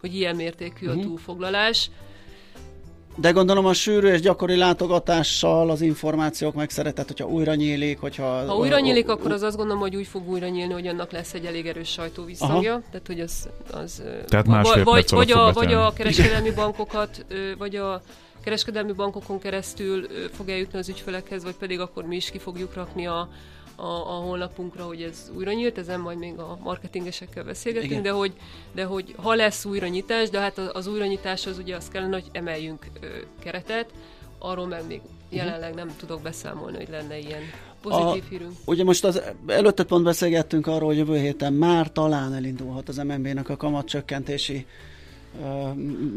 hogy 0.00 0.14
ilyen 0.14 0.36
mértékű 0.36 0.86
uh-huh. 0.86 0.90
a 0.90 0.94
mhm. 0.94 1.06
túlfoglalás. 1.06 1.90
De 3.16 3.30
gondolom 3.30 3.66
a 3.66 3.72
sűrű 3.72 4.08
és 4.08 4.20
gyakori 4.20 4.56
látogatással 4.56 5.70
az 5.70 5.80
információk 5.80 6.54
megszeretett, 6.54 7.06
hogyha 7.06 7.26
újra 7.26 7.54
nyílik, 7.54 8.00
hogyha... 8.00 8.46
Ha 8.46 8.56
újra 8.56 8.80
nyílik, 8.80 9.08
o, 9.08 9.12
akkor 9.12 9.32
az 9.32 9.42
azt 9.42 9.56
gondolom, 9.56 9.80
hogy 9.80 9.96
úgy 9.96 10.06
fog 10.06 10.28
újra 10.28 10.48
nyílni, 10.48 10.72
hogy 10.72 10.86
annak 10.86 11.10
lesz 11.10 11.34
egy 11.34 11.44
elég 11.44 11.66
erős 11.66 11.88
sajtóvisszangja. 11.88 12.82
Tehát, 12.90 13.06
hogy 13.06 13.20
az... 13.20 13.48
az 13.72 14.02
Tehát 14.28 14.46
másfél 14.46 14.84
vagy, 14.84 15.10
vagy, 15.10 15.30
a, 15.30 15.52
vagy 15.52 15.72
a 15.72 15.92
kereskedelmi 15.92 16.50
bankokat, 16.62 17.24
vagy 17.58 17.76
a 17.76 18.02
kereskedelmi 18.44 18.92
bankokon 18.92 19.38
keresztül 19.38 20.06
fog 20.32 20.48
eljutni 20.48 20.78
az 20.78 20.88
ügyfelekhez, 20.88 21.44
vagy 21.44 21.54
pedig 21.54 21.80
akkor 21.80 22.04
mi 22.04 22.16
is 22.16 22.30
ki 22.30 22.38
fogjuk 22.38 22.74
rakni 22.74 23.06
a, 23.06 23.28
a, 23.80 24.16
a 24.16 24.20
honlapunkra, 24.20 24.84
hogy 24.84 25.02
ez 25.02 25.30
újra 25.36 25.52
nyílt, 25.52 25.78
ezen 25.78 26.00
majd 26.00 26.18
még 26.18 26.38
a 26.38 26.58
marketingesekkel 26.62 27.44
beszélgetünk, 27.44 27.90
Igen. 27.90 28.02
de 28.02 28.10
hogy, 28.10 28.32
de 28.72 28.84
hogy 28.84 29.14
ha 29.16 29.34
lesz 29.34 29.64
újranyitás, 29.64 30.30
de 30.30 30.40
hát 30.40 30.58
az 30.58 30.86
újranyitás 30.86 31.46
az 31.46 31.58
ugye 31.58 31.76
az 31.76 31.88
kellene, 31.88 32.14
hogy 32.14 32.28
emeljünk 32.32 32.86
ö, 33.00 33.06
keretet, 33.38 33.90
arról 34.38 34.66
meg 34.66 34.86
még 34.86 35.00
mhm. 35.00 35.36
jelenleg 35.36 35.74
nem 35.74 35.90
tudok 35.96 36.22
beszámolni, 36.22 36.76
hogy 36.76 36.88
lenne 36.90 37.18
ilyen 37.18 37.42
pozitív 37.82 38.24
a, 38.24 38.28
hírünk. 38.30 38.52
Ugye 38.64 38.84
most 38.84 39.04
az 39.04 39.22
előtte 39.46 39.84
pont 39.84 40.04
beszélgettünk 40.04 40.66
arról, 40.66 40.88
hogy 40.88 40.96
jövő 40.96 41.18
héten 41.18 41.52
már 41.52 41.92
talán 41.92 42.34
elindulhat 42.34 42.88
az 42.88 42.96
MNB-nak 42.96 43.48
a 43.48 43.56
kamatcsökkentési 43.56 44.66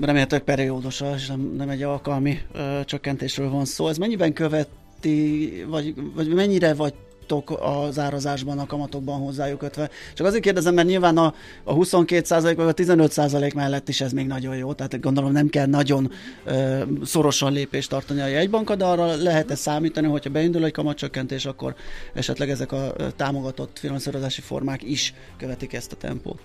remélhetőleg 0.01 0.43
periódusa, 0.43 1.13
és 1.15 1.27
nem, 1.27 1.53
nem 1.58 1.70
egy 1.70 1.84
alkalmi 1.84 2.39
uh, 2.53 2.84
csökkentésről 2.86 3.50
van 3.50 3.65
szó. 3.65 3.88
Ez 3.88 3.98
mennyiben 3.98 4.34
követi, 4.34 5.65
vagy, 5.67 5.93
vagy 6.15 6.27
mennyire 6.27 6.74
vagy 6.74 6.93
vagytok 7.27 7.60
az 7.62 8.00
árazásban, 8.00 8.60
a 8.60 8.65
kamatokban 8.65 9.20
hozzájuk 9.20 9.60
kötve. 9.60 9.89
Csak 10.13 10.27
azért 10.27 10.44
kérdezem, 10.44 10.74
mert 10.74 10.88
nyilván 10.88 11.18
a, 11.18 11.34
a 11.63 11.74
22% 11.74 12.53
vagy 12.56 12.68
a 12.68 12.74
15% 12.74 13.56
mellett 13.56 13.89
is 13.89 14.01
ez 14.01 14.12
még 14.12 14.27
nagyon 14.27 14.56
jó, 14.56 14.74
tehát 14.74 15.00
gondolom 15.01 15.32
nem 15.32 15.48
kell 15.48 15.65
nagyon 15.65 16.12
ö, 16.44 16.84
szorosan 17.03 17.53
lépést 17.53 17.89
tartani 17.89 18.22
a 18.22 18.25
jegybanka, 18.25 18.75
de 18.75 18.86
arra 18.86 19.15
lehet-e 19.15 19.56
számítani, 19.56 20.08
hogyha 20.08 20.30
beindul 20.30 20.65
egy 20.65 20.72
kamatcsökkentés, 20.72 21.46
akkor 21.46 21.75
esetleg 22.13 22.50
ezek 22.50 22.72
a 22.72 22.94
támogatott 23.15 23.80
finanszírozási 23.80 24.42
formák 24.42 24.84
is 24.84 25.13
követik 25.38 25.74
ezt 25.74 25.92
a 25.92 25.96
tempót. 25.96 26.39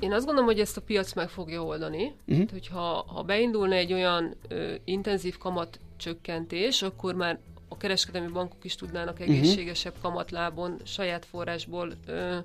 Én 0.00 0.12
azt 0.12 0.24
gondolom, 0.24 0.50
hogy 0.50 0.60
ezt 0.60 0.76
a 0.76 0.80
piac 0.80 1.14
meg 1.14 1.28
fogja 1.28 1.62
oldani. 1.62 2.02
Uh-huh. 2.04 2.34
Tehát, 2.34 2.50
hogyha 2.50 3.04
ha 3.14 3.22
beindulna 3.22 3.74
egy 3.74 3.92
olyan 3.92 4.34
ö, 4.48 4.74
intenzív 4.84 5.38
kamat 5.38 5.80
csökkentés, 5.96 6.82
akkor 6.82 7.14
már 7.14 7.38
a 7.68 7.76
kereskedelmi 7.76 8.32
bankok 8.32 8.64
is 8.64 8.74
tudnának 8.74 9.18
mhm. 9.18 9.30
egészségesebb 9.30 9.94
kamatlábon, 10.02 10.76
saját 10.84 11.24
forrásból 11.24 11.92
ö, 12.06 12.36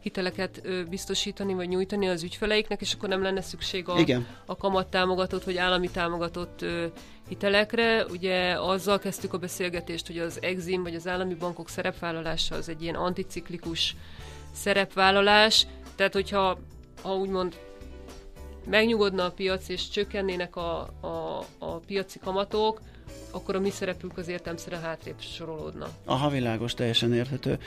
hiteleket 0.00 0.60
ö, 0.62 0.84
biztosítani, 0.84 1.54
vagy 1.54 1.68
nyújtani 1.68 2.08
az 2.08 2.22
ügyfeleiknek, 2.22 2.80
és 2.80 2.94
akkor 2.94 3.08
nem 3.08 3.22
lenne 3.22 3.40
szükség 3.40 3.88
a, 3.88 3.98
Igen. 3.98 4.26
a 4.46 4.56
kamat 4.56 4.86
támogatott, 4.86 5.44
vagy 5.44 5.56
állami 5.56 5.90
támogatott 5.90 6.62
ö, 6.62 6.86
hitelekre. 7.28 8.06
Ugye 8.06 8.60
azzal 8.60 8.98
kezdtük 8.98 9.32
a 9.32 9.38
beszélgetést, 9.38 10.06
hogy 10.06 10.18
az 10.18 10.38
Exim, 10.42 10.82
vagy 10.82 10.94
az 10.94 11.06
állami 11.06 11.34
bankok 11.34 11.68
szerepvállalása 11.68 12.54
az 12.54 12.68
egy 12.68 12.82
ilyen 12.82 12.94
anticiklikus 12.94 13.96
szerepvállalás, 14.52 15.66
tehát 15.94 16.12
hogyha 16.12 16.58
ha 17.02 17.16
úgymond 17.16 17.58
megnyugodna 18.66 19.24
a 19.24 19.30
piac, 19.30 19.68
és 19.68 19.88
csökkennének 19.88 20.56
a, 20.56 20.80
a, 21.00 21.44
a 21.58 21.76
piaci 21.86 22.18
kamatok, 22.18 22.80
akkor 23.30 23.54
a 23.54 23.60
mi 23.60 23.70
szerepünk 23.70 24.18
az 24.18 24.28
értelmszerűen 24.28 24.82
hátrébb 24.82 25.20
sorolódna. 25.20 25.88
Aha, 26.04 26.28
világos, 26.28 26.74
teljesen 26.74 27.14
érthető. 27.14 27.58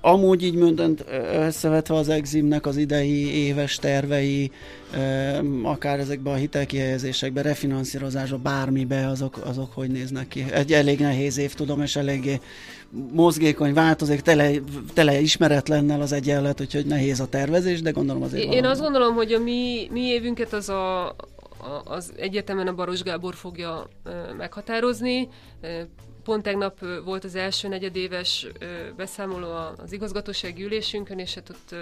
Amúgy 0.00 0.42
így 0.42 0.54
mondant 0.54 1.04
összevetve 1.32 1.94
az 1.94 2.08
Eximnek 2.08 2.66
az 2.66 2.76
idei 2.76 3.34
éves 3.34 3.76
tervei, 3.76 4.50
akár 5.62 5.98
ezekben 5.98 6.32
a 6.32 6.36
hitelkihelyezésekben, 6.36 7.42
refinanszírozásban, 7.42 8.42
bármibe, 8.42 9.06
azok, 9.06 9.36
azok 9.44 9.72
hogy 9.72 9.90
néznek 9.90 10.28
ki? 10.28 10.44
Egy 10.52 10.72
elég 10.72 11.00
nehéz 11.00 11.38
év, 11.38 11.54
tudom, 11.54 11.82
és 11.82 11.96
eléggé 11.96 12.40
mozgékony, 13.12 13.72
változik, 13.74 14.20
tele, 14.20 14.50
tele 14.94 15.20
ismeretlennel 15.20 16.00
az 16.00 16.12
egyenlet, 16.12 16.60
úgyhogy 16.60 16.86
nehéz 16.86 17.20
a 17.20 17.26
tervezés, 17.26 17.82
de 17.82 17.90
gondolom 17.90 18.22
azért 18.22 18.42
Én 18.42 18.48
valami. 18.48 18.66
azt 18.66 18.80
gondolom, 18.80 19.14
hogy 19.14 19.32
a 19.32 19.38
mi, 19.38 19.88
mi 19.90 20.00
évünket 20.00 20.52
az 20.52 20.68
a, 20.68 21.14
az 21.84 22.12
egyértelműen 22.16 22.66
a 22.66 22.74
Baros 22.74 23.02
Gábor 23.02 23.34
fogja 23.34 23.88
meghatározni. 24.36 25.28
Pont 26.24 26.42
tegnap 26.42 26.84
volt 27.04 27.24
az 27.24 27.34
első 27.34 27.68
negyedéves 27.68 28.46
beszámoló 28.96 29.46
az 29.76 29.92
igazgatósági 29.92 30.64
ülésünkön, 30.64 31.18
és 31.18 31.34
hát 31.34 31.50
ott 31.50 31.74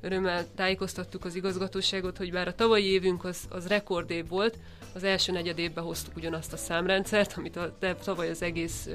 örömmel 0.00 0.44
tájékoztattuk 0.54 1.24
az 1.24 1.34
igazgatóságot, 1.34 2.16
hogy 2.16 2.32
bár 2.32 2.48
a 2.48 2.54
tavalyi 2.54 2.84
évünk 2.84 3.24
az, 3.24 3.38
az 3.48 3.66
rekordév 3.66 4.28
volt, 4.28 4.58
az 4.94 5.04
első 5.04 5.32
negyedévben 5.32 5.84
hoztuk 5.84 6.16
ugyanazt 6.16 6.52
a 6.52 6.56
számrendszert, 6.56 7.34
amit 7.36 7.56
a, 7.56 7.74
tavaly 8.04 8.30
az 8.30 8.42
egész 8.42 8.88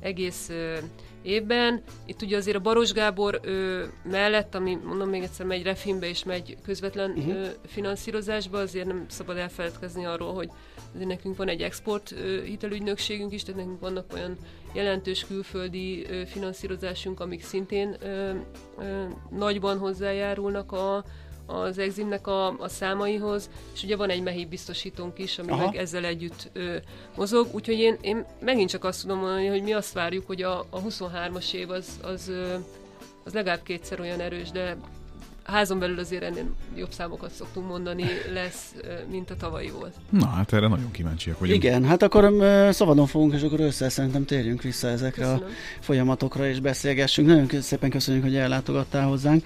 egész 0.00 0.50
évben. 1.22 1.82
Itt 2.06 2.22
ugye 2.22 2.36
azért 2.36 2.56
a 2.56 2.60
Baros 2.60 2.92
Gábor 2.92 3.40
ö, 3.42 3.84
mellett, 4.02 4.54
ami 4.54 4.78
mondom 4.84 5.08
még 5.08 5.22
egyszer 5.22 5.46
megy 5.46 5.62
refinbe 5.62 6.08
és 6.08 6.24
megy 6.24 6.56
közvetlen 6.64 7.10
uh-huh. 7.10 7.34
ö, 7.34 7.46
finanszírozásba, 7.66 8.58
azért 8.58 8.86
nem 8.86 9.04
szabad 9.08 9.36
elfeledkezni 9.36 10.04
arról, 10.04 10.34
hogy 10.34 10.50
azért 10.94 11.08
nekünk 11.08 11.36
van 11.36 11.48
egy 11.48 11.62
export 11.62 12.12
ö, 12.12 12.42
hitelügynökségünk 12.42 13.32
is, 13.32 13.42
tehát 13.42 13.60
nekünk 13.60 13.80
vannak 13.80 14.12
olyan 14.14 14.36
jelentős 14.72 15.26
külföldi 15.26 16.06
ö, 16.08 16.24
finanszírozásunk, 16.26 17.20
amik 17.20 17.42
szintén 17.42 17.96
ö, 18.00 18.30
ö, 18.78 19.04
nagyban 19.30 19.78
hozzájárulnak 19.78 20.72
a, 20.72 21.04
az 21.50 21.78
Eximnek 21.78 22.26
a, 22.26 22.46
a 22.46 22.68
számaihoz, 22.68 23.50
és 23.74 23.82
ugye 23.82 23.96
van 23.96 24.10
egy 24.10 24.22
mehi 24.22 24.46
biztosítónk 24.46 25.18
is, 25.18 25.38
ami 25.38 25.50
Aha. 25.50 25.64
meg 25.64 25.76
ezzel 25.76 26.04
együtt 26.04 26.48
ö, 26.52 26.76
mozog, 27.16 27.46
úgyhogy 27.52 27.78
én, 27.78 27.96
én 28.00 28.24
megint 28.40 28.70
csak 28.70 28.84
azt 28.84 29.00
tudom 29.00 29.18
mondani, 29.18 29.46
hogy 29.46 29.62
mi 29.62 29.72
azt 29.72 29.92
várjuk, 29.92 30.26
hogy 30.26 30.42
a, 30.42 30.58
a 30.58 30.82
23-as 30.82 31.52
év 31.52 31.70
az, 31.70 31.88
az, 32.02 32.32
az 33.24 33.32
legalább 33.32 33.62
kétszer 33.62 34.00
olyan 34.00 34.20
erős, 34.20 34.50
de 34.50 34.76
házon 35.52 35.78
belül 35.78 35.98
azért 35.98 36.22
ennél 36.22 36.44
jobb 36.76 36.92
számokat 36.92 37.30
szoktunk 37.30 37.68
mondani 37.68 38.04
lesz, 38.32 38.74
mint 39.10 39.30
a 39.30 39.36
tavalyi 39.36 39.70
volt. 39.70 39.94
Na, 40.10 40.26
hát 40.26 40.52
erre 40.52 40.68
nagyon 40.68 40.90
kíváncsiak 40.90 41.38
vagyunk. 41.38 41.64
Igen, 41.64 41.84
hát 41.84 42.02
akkor 42.02 42.32
szabadon 42.72 43.06
fogunk, 43.06 43.34
és 43.34 43.42
akkor 43.42 43.60
össze 43.60 43.88
szerintem 43.88 44.24
térjünk 44.24 44.62
vissza 44.62 44.88
ezekre 44.88 45.22
Köszönöm. 45.22 45.48
a 45.48 45.52
folyamatokra, 45.80 46.48
és 46.48 46.60
beszélgessünk. 46.60 47.28
Nagyon 47.28 47.60
szépen 47.60 47.90
köszönjük, 47.90 48.22
hogy 48.22 48.36
ellátogattál 48.36 49.06
hozzánk. 49.06 49.44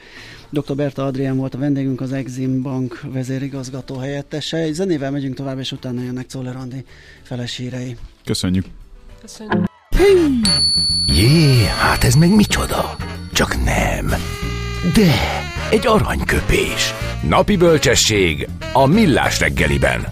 Dr. 0.50 0.75
Berta 0.75 1.04
Adrián 1.04 1.37
volt 1.37 1.54
a 1.54 1.59
vendégünk, 1.59 2.00
az 2.00 2.12
Exim 2.12 2.62
Bank 2.62 3.00
vezérigazgató 3.04 3.97
helyettese. 3.97 4.56
Egy 4.56 4.75
zenével 4.75 5.11
megyünk 5.11 5.35
tovább, 5.35 5.59
és 5.59 5.73
utána 5.73 6.02
jönnek 6.02 6.26
Czoller 6.26 6.56
Andi 6.56 6.85
felesírei. 7.23 7.97
Köszönjük. 8.25 8.66
Köszönjük. 9.21 9.64
Jé, 11.06 11.64
hát 11.66 12.04
ez 12.04 12.14
meg 12.14 12.35
micsoda? 12.35 12.97
Csak 13.32 13.64
nem. 13.64 14.06
De 14.94 15.12
egy 15.73 15.87
aranyköpés. 15.87 16.95
Napi 17.29 17.57
bölcsesség 17.57 18.49
a 18.73 18.87
millás 18.87 19.41
reggeliben. 19.41 20.07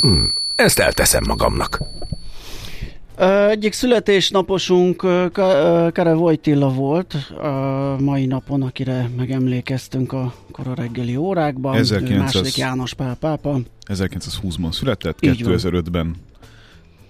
Hm, 0.00 0.24
ezt 0.54 0.78
elteszem 0.78 1.22
magamnak. 1.26 1.80
Egyik 3.48 3.72
születésnaposunk 3.72 4.96
Kare 5.92 6.12
Vojtilla 6.12 6.68
volt 6.68 7.14
a 7.38 7.96
mai 7.98 8.26
napon, 8.26 8.62
akire 8.62 9.10
megemlékeztünk 9.16 10.12
a 10.12 10.34
kora 10.52 10.74
reggeli 10.74 11.16
órákban. 11.16 11.74
1900... 11.74 12.18
Második 12.18 12.56
János 12.56 12.94
Pál 12.94 13.14
pápa. 13.14 13.60
1920-ban 13.86 14.72
született, 14.72 15.18
2005-ben 15.20 16.16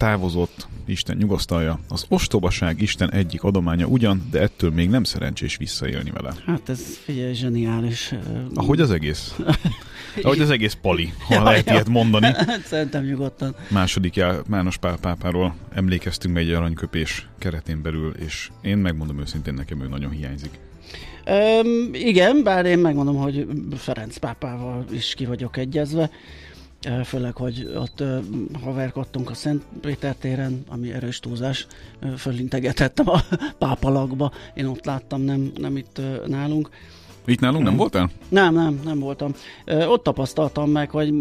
távozott, 0.01 0.67
Isten 0.87 1.17
nyugosztalja. 1.17 1.79
Az 1.89 2.05
ostobaság 2.09 2.81
Isten 2.81 3.13
egyik 3.13 3.43
adománya 3.43 3.87
ugyan, 3.87 4.29
de 4.31 4.41
ettől 4.41 4.71
még 4.71 4.89
nem 4.89 5.05
szerencsés 5.05 5.57
visszaélni 5.57 6.11
vele. 6.11 6.35
Hát 6.47 6.69
ez 6.69 6.81
figyelj, 7.05 7.33
zseniális. 7.33 8.15
Ahogy 8.55 8.81
az 8.81 8.91
egész. 8.91 9.35
Ahogy 10.23 10.41
az 10.41 10.51
egész 10.51 10.77
pali, 10.83 11.13
ha 11.27 11.35
ja, 11.35 11.43
lehet 11.43 11.67
ja. 11.67 11.73
ilyet 11.73 11.89
mondani. 11.89 12.33
Szerintem 12.71 13.05
nyugodtan. 13.05 13.55
Második 13.71 14.17
János 14.17 14.77
Pál 14.77 14.97
pápáról 14.97 15.55
emlékeztünk 15.75 16.37
egy 16.37 16.51
aranyköpés 16.51 17.29
keretén 17.39 17.83
belül, 17.83 18.15
és 18.19 18.51
én 18.63 18.79
megmondom 18.79 19.21
őszintén, 19.21 19.55
nekem 19.55 19.83
ő 19.83 19.89
nagyon 19.89 20.11
hiányzik. 20.11 20.59
Üm, 21.65 21.91
igen, 21.93 22.43
bár 22.43 22.67
én 22.67 22.79
megmondom, 22.79 23.17
hogy 23.17 23.47
Ferenc 23.77 24.17
pápával 24.17 24.85
is 24.93 25.15
ki 25.15 25.25
vagyok 25.25 25.57
egyezve 25.57 26.11
főleg, 27.05 27.37
hogy 27.37 27.71
ott 27.77 28.03
haverkodtunk 28.63 29.31
a 29.31 29.35
Szent 29.35 29.63
Péter 29.81 30.15
téren, 30.15 30.65
ami 30.69 30.93
erős 30.93 31.21
túlzás, 31.21 31.67
fölintegetettem 32.17 33.09
a 33.09 33.21
pápalakba, 33.59 34.33
én 34.55 34.67
ott 34.67 34.85
láttam, 34.85 35.21
nem, 35.21 35.53
nem 35.59 35.77
itt 35.77 36.01
nálunk. 36.27 36.69
Itt 37.25 37.41
nálunk 37.41 37.65
nem 37.65 37.77
voltál? 37.77 38.11
Nem, 38.29 38.55
nem, 38.55 38.81
nem 38.85 38.99
voltam. 38.99 39.35
Ott 39.67 40.03
tapasztaltam 40.03 40.71
meg, 40.71 40.91
hogy 40.91 41.15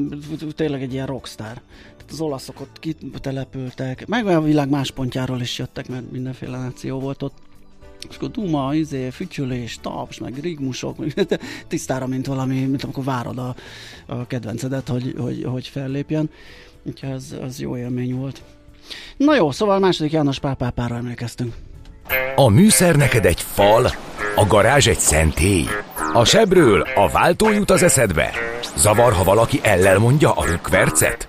tényleg 0.56 0.82
egy 0.82 0.94
ilyen 0.94 1.06
rockstar. 1.06 1.62
Tehát 1.82 2.12
az 2.12 2.22
olaszok 2.22 2.62
ott 2.62 2.80
kitelepültek, 2.80 4.08
meg 4.08 4.28
a 4.28 4.42
világ 4.42 4.70
más 4.70 4.92
pontjáról 4.92 5.42
is 5.42 5.58
jöttek, 5.58 5.88
mert 5.88 6.12
mindenféle 6.12 6.58
náció 6.58 7.00
volt 7.00 7.24
ott 7.24 7.49
és 8.10 8.16
akkor 8.16 8.32
duma, 8.32 8.74
izé, 8.74 9.10
fütyülés, 9.10 9.80
taps, 9.82 10.20
meg 10.20 10.40
rigmusok, 10.42 11.06
tisztára, 11.68 12.08
mint 12.08 12.26
valami, 12.26 12.60
mint 12.60 12.84
amikor 12.84 13.04
várod 13.04 13.38
a, 13.38 13.56
a 14.06 14.28
kedvencedet, 14.28 14.88
hogy, 14.88 15.16
hogy, 15.18 15.44
hogy 15.44 15.68
fellépjen. 15.68 16.30
Úgyhogy 16.84 17.10
ez, 17.10 17.36
az 17.42 17.60
jó 17.60 17.78
élmény 17.78 18.16
volt. 18.16 18.42
Na 19.18 19.36
jó, 19.36 19.52
szóval 19.52 19.80
második 19.80 20.12
János 20.12 20.40
pápápára 20.40 20.96
emlékeztünk. 20.96 21.54
A 22.36 22.50
műszer 22.50 22.96
neked 22.96 23.26
egy 23.26 23.42
fal, 23.42 23.92
a 24.36 24.46
garázs 24.48 24.88
egy 24.88 25.00
szentély. 25.00 25.66
A 26.14 26.26
sebről 26.26 26.82
a 26.96 27.10
váltó 27.10 27.52
jut 27.52 27.70
az 27.70 27.84
eszedbe. 27.84 28.32
Zavar, 28.80 29.14
ha 29.14 29.24
valaki 29.24 29.60
ellel 29.64 30.00
mondja 30.00 30.32
a 30.32 30.46
rükvercet? 30.46 31.28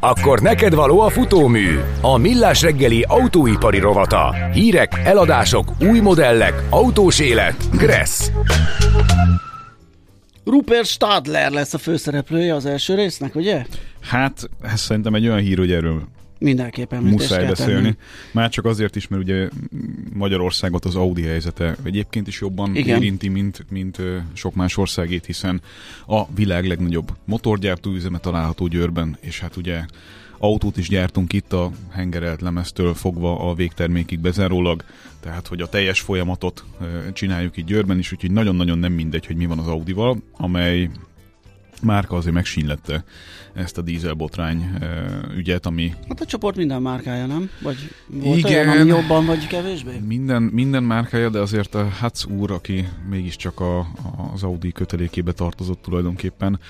Akkor 0.00 0.40
neked 0.40 0.74
való 0.74 1.00
a 1.00 1.08
futómű, 1.08 1.78
a 2.00 2.16
millás 2.16 2.62
reggeli 2.62 3.04
autóipari 3.08 3.78
rovata. 3.78 4.34
Hírek, 4.52 4.92
eladások, 5.04 5.72
új 5.80 6.00
modellek, 6.00 6.62
autós 6.70 7.20
élet, 7.20 7.56
Gressz. 7.72 8.30
Rupert 10.44 10.86
Stadler 10.86 11.50
lesz 11.50 11.74
a 11.74 11.78
főszereplője 11.78 12.54
az 12.54 12.66
első 12.66 12.94
résznek, 12.94 13.34
ugye? 13.34 13.64
Hát, 14.00 14.50
ez 14.62 14.80
szerintem 14.80 15.14
egy 15.14 15.26
olyan 15.26 15.40
hír, 15.40 15.58
hogy 15.58 15.72
erről 15.72 16.02
Mindenképpen 16.38 17.02
muszáj 17.02 17.46
beszélni. 17.46 17.82
Tenni. 17.82 17.96
Már 18.32 18.50
csak 18.50 18.64
azért 18.64 18.96
is, 18.96 19.08
mert 19.08 19.22
ugye 19.22 19.48
Magyarországot 20.12 20.84
az 20.84 20.96
Audi 20.96 21.22
helyzete 21.22 21.76
egyébként 21.82 22.26
is 22.26 22.40
jobban 22.40 22.76
Igen. 22.76 22.96
érinti, 22.96 23.28
mint, 23.28 23.66
mint 23.70 24.02
sok 24.32 24.54
más 24.54 24.76
országét, 24.76 25.24
hiszen 25.24 25.60
a 26.06 26.34
világ 26.34 26.66
legnagyobb 26.66 27.12
motorgyártó 27.24 27.90
üzeme 27.90 28.18
található 28.18 28.66
Győrben, 28.66 29.16
és 29.20 29.40
hát 29.40 29.56
ugye 29.56 29.84
autót 30.38 30.76
is 30.76 30.88
gyártunk 30.88 31.32
itt 31.32 31.52
a 31.52 31.70
hengerelt 31.90 32.40
lemeztől 32.40 32.94
fogva 32.94 33.50
a 33.50 33.54
végtermékig 33.54 34.18
bezárólag, 34.18 34.84
tehát 35.20 35.46
hogy 35.46 35.60
a 35.60 35.68
teljes 35.68 36.00
folyamatot 36.00 36.64
csináljuk 37.12 37.56
itt 37.56 37.66
Győrben 37.66 37.98
is, 37.98 38.12
úgyhogy 38.12 38.30
nagyon-nagyon 38.30 38.78
nem 38.78 38.92
mindegy, 38.92 39.26
hogy 39.26 39.36
mi 39.36 39.46
van 39.46 39.58
az 39.58 39.66
Audival, 39.66 40.22
amely 40.32 40.90
márka 41.82 42.16
azért 42.16 42.34
megsínlette 42.34 43.04
ezt 43.54 43.78
a 43.78 43.82
dízelbotrány 43.82 44.70
ügyet, 45.36 45.66
ami... 45.66 45.92
Hát 46.08 46.20
a 46.20 46.24
csoport 46.24 46.56
minden 46.56 46.82
márkája, 46.82 47.26
nem? 47.26 47.50
Vagy 47.62 47.76
volt 48.06 48.38
Igen, 48.38 48.68
olyan, 48.68 48.80
ami 48.80 48.88
jobban, 48.88 49.26
vagy 49.26 49.46
kevésbé? 49.46 49.98
Minden, 50.06 50.42
minden 50.42 50.82
márkája, 50.82 51.28
de 51.28 51.38
azért 51.38 51.74
a 51.74 51.88
Hatz 52.00 52.24
úr, 52.24 52.50
aki 52.50 52.88
mégiscsak 53.08 53.60
a, 53.60 53.86
az 54.34 54.42
Audi 54.42 54.72
kötelékébe 54.72 55.32
tartozott 55.32 55.82
tulajdonképpen, 55.82 56.60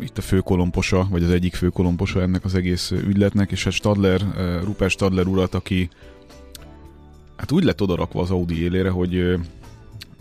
itt 0.00 0.18
a 0.18 0.22
főkolomposa, 0.22 1.06
vagy 1.10 1.22
az 1.22 1.30
egyik 1.30 1.54
főkolomposa 1.54 2.22
ennek 2.22 2.44
az 2.44 2.54
egész 2.54 2.90
ügyletnek, 2.90 3.50
és 3.50 3.64
hát 3.64 3.72
Stadler, 3.72 4.20
Rupert 4.64 4.90
Stadler 4.90 5.26
urat, 5.26 5.54
aki 5.54 5.88
hát 7.36 7.52
úgy 7.52 7.64
lett 7.64 7.82
odarakva 7.82 8.20
az 8.20 8.30
Audi 8.30 8.62
élére, 8.62 8.90
hogy 8.90 9.38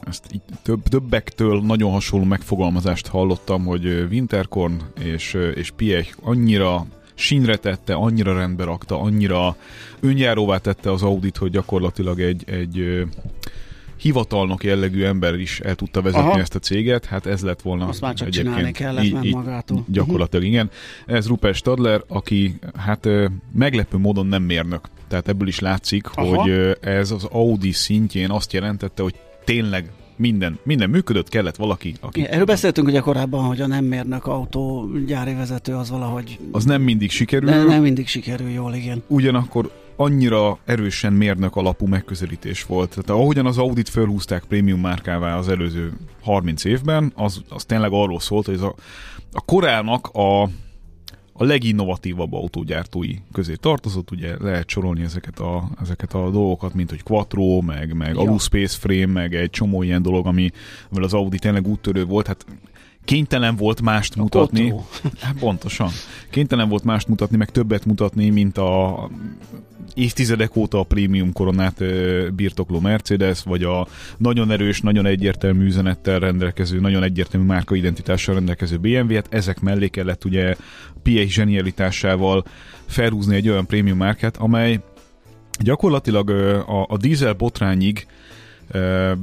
ezt 0.10 0.26
így 0.34 0.42
több, 0.62 0.84
többektől 0.84 1.62
nagyon 1.62 1.92
hasonló 1.92 2.26
megfogalmazást 2.26 3.08
hallottam, 3.08 3.66
hogy 3.66 4.08
Winterkorn 4.12 4.82
és, 5.00 5.38
és 5.56 5.72
Piech 5.72 6.14
annyira 6.22 6.86
sínre 7.14 7.56
tette, 7.56 7.94
annyira 7.94 8.34
rendbe 8.34 8.64
rakta, 8.64 9.00
annyira 9.00 9.56
önjáróvá 10.00 10.58
tette 10.58 10.92
az 10.92 11.04
Audit, 11.04 11.38
hogy 11.38 11.52
gyakorlatilag 11.52 12.20
egy, 12.20 12.44
egy 12.46 13.06
hivatalnok 14.00 14.64
jellegű 14.64 15.04
ember 15.04 15.40
is 15.40 15.60
el 15.60 15.76
tudta 15.76 16.02
vezetni 16.02 16.30
Aha. 16.30 16.40
ezt 16.40 16.56
a 16.56 16.60
céget, 16.60 17.06
hát 17.06 17.26
ez 17.26 17.42
lett 17.42 17.62
volna 17.62 17.88
Azt 17.88 18.02
már 18.02 18.14
csak 18.14 18.30
csinálni 18.30 18.72
kellett 18.72 19.04
így, 19.04 19.24
így, 19.24 19.34
magától. 19.34 19.86
Gyakorlatilag 19.88 20.46
igen. 20.46 20.70
Ez 21.06 21.28
Rupert 21.28 21.56
Stadler, 21.56 22.04
aki 22.08 22.60
hát 22.78 23.08
meglepő 23.52 23.98
módon 23.98 24.26
nem 24.26 24.44
mérnök. 24.44 24.90
Tehát 25.08 25.28
ebből 25.28 25.48
is 25.48 25.60
látszik, 25.60 26.08
Aha. 26.14 26.36
hogy 26.36 26.78
ez 26.82 27.12
az 27.12 27.24
Audi 27.24 27.72
szintjén 27.72 28.30
azt 28.30 28.54
jelentette, 28.54 29.02
hogy 29.04 29.16
tényleg 29.44 29.92
minden, 30.20 30.60
minden 30.64 30.90
működött, 30.90 31.30
kellett 31.30 31.56
valaki, 31.56 31.94
aki... 32.00 32.20
Igen, 32.20 32.32
erről 32.32 32.46
beszéltünk 32.46 32.88
ugye 32.88 33.00
korábban, 33.00 33.46
hogy 33.46 33.62
a 33.62 33.68
nem 33.68 33.86
mérnök 33.86 34.26
autógyári 34.26 35.34
vezető 35.34 35.76
az 35.76 35.90
valahogy... 35.90 36.40
Az 36.52 36.66
nem 36.66 36.82
mindig 36.82 37.12
sikerül. 37.12 37.50
De 37.50 37.64
nem 37.64 37.82
mindig 37.82 38.08
sikerül 38.08 38.50
jól, 38.50 38.74
igen. 38.74 39.04
Ugyanakkor 39.08 39.72
annyira 39.96 40.58
erősen 40.66 41.14
mérnök 41.14 41.56
alapú 41.56 41.86
megközelítés 41.86 42.66
volt. 42.66 42.90
Tehát 42.90 43.22
ahogyan 43.22 43.46
az 43.46 43.58
Audit 43.58 43.90
fölhúzták 43.90 44.44
prémium 44.44 44.80
márkává 44.80 45.38
az 45.38 45.50
előző 45.50 45.94
30 46.22 46.64
évben, 46.64 47.12
az, 47.16 47.42
az 47.50 47.66
tényleg 47.66 47.92
arról 47.92 48.20
szólt, 48.20 48.46
hogy 48.46 48.56
ez 48.56 48.62
a, 48.62 48.76
a 49.34 49.42
korának 49.42 50.08
a, 50.08 50.50
a 51.42 51.46
leginnovatívabb 51.46 52.34
autógyártói 52.34 53.16
közé 53.32 53.54
tartozott, 53.56 54.12
ugye 54.12 54.36
lehet 54.40 54.70
sorolni 54.70 55.04
ezeket 55.04 55.40
a, 55.40 55.70
ezeket 55.82 56.14
a 56.14 56.30
dolgokat, 56.30 56.74
mint 56.74 56.90
hogy 56.90 57.04
Quattro, 57.04 57.62
meg, 57.62 57.94
meg 57.94 58.14
ja. 58.14 58.20
Alu 58.20 58.38
Space 58.38 58.78
Frame, 58.78 59.06
meg 59.06 59.36
egy 59.36 59.50
csomó 59.50 59.84
ilyen 59.84 60.02
dolog, 60.02 60.28
ami, 60.28 60.52
amivel 60.86 61.04
az 61.04 61.14
Audi 61.14 61.40
tényleg 61.40 61.68
úttörő 61.68 62.06
volt, 62.06 62.28
hát 62.28 62.46
kénytelen 63.10 63.56
volt 63.56 63.82
mást 63.82 64.16
mutatni. 64.16 64.74
Hát 65.20 65.40
pontosan. 65.40 65.90
Kénytelen 66.30 66.70
volt 66.70 66.84
mást 66.84 67.08
mutatni, 67.08 67.38
meg 67.38 67.50
többet 67.50 67.86
mutatni, 67.86 68.30
mint 68.30 68.58
a 68.58 69.10
évtizedek 69.94 70.56
óta 70.56 70.80
a 70.80 70.84
prémium 70.84 71.34
koronát 71.34 71.84
birtokló 72.34 72.80
Mercedes, 72.80 73.44
vagy 73.44 73.64
a 73.64 73.88
nagyon 74.18 74.52
erős, 74.52 74.82
nagyon 74.82 75.06
egyértelmű 75.06 75.66
üzenettel 75.66 76.20
rendelkező, 76.20 76.80
nagyon 76.80 77.04
egyértelmű 77.04 77.46
márkaidentitással 77.46 78.34
rendelkező 78.36 78.78
BMW-et, 78.78 79.28
ezek 79.30 79.60
mellé 79.60 79.88
kellett 79.88 80.26
ugye 80.26 80.56
PA 81.04 81.22
zsenialitásával 81.26 82.44
felhúzni 82.86 83.36
egy 83.36 83.50
olyan 83.50 83.66
prémium 83.66 83.98
márkát, 83.98 84.38
amely 84.38 84.80
gyakorlatilag 85.60 86.30
a, 86.30 86.86
a 86.90 86.98
dízel 86.98 87.34
botrányig 87.34 88.08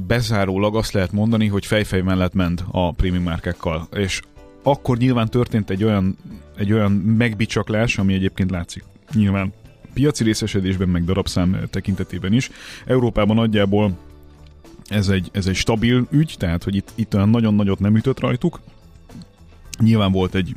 bezárólag 0.07 0.75
azt 0.75 0.91
lehet 0.91 1.11
mondani, 1.11 1.47
hogy 1.47 1.65
fejfej 1.65 2.01
mellett 2.01 2.33
ment 2.33 2.63
a 2.71 2.91
prémium 2.91 3.23
márkákkal, 3.23 3.87
és 3.93 4.21
akkor 4.63 4.97
nyilván 4.97 5.29
történt 5.29 5.69
egy 5.69 5.83
olyan, 5.83 6.17
egy 6.57 6.73
olyan 6.73 6.91
megbicsaklás, 6.91 7.97
ami 7.97 8.13
egyébként 8.13 8.51
látszik 8.51 8.83
nyilván 9.13 9.53
piaci 9.93 10.23
részesedésben, 10.23 10.89
meg 10.89 11.05
darabszám 11.05 11.57
tekintetében 11.69 12.33
is. 12.33 12.49
Európában 12.85 13.35
nagyjából 13.35 13.97
ez 14.87 15.09
egy, 15.09 15.29
ez 15.31 15.47
egy 15.47 15.55
stabil 15.55 16.07
ügy, 16.11 16.35
tehát 16.37 16.63
hogy 16.63 16.75
itt, 16.75 16.91
itt 16.95 17.15
olyan 17.15 17.29
nagyon 17.29 17.53
nagyot 17.53 17.79
nem 17.79 17.95
ütött 17.95 18.19
rajtuk. 18.19 18.59
Nyilván 19.79 20.11
volt 20.11 20.35
egy 20.35 20.55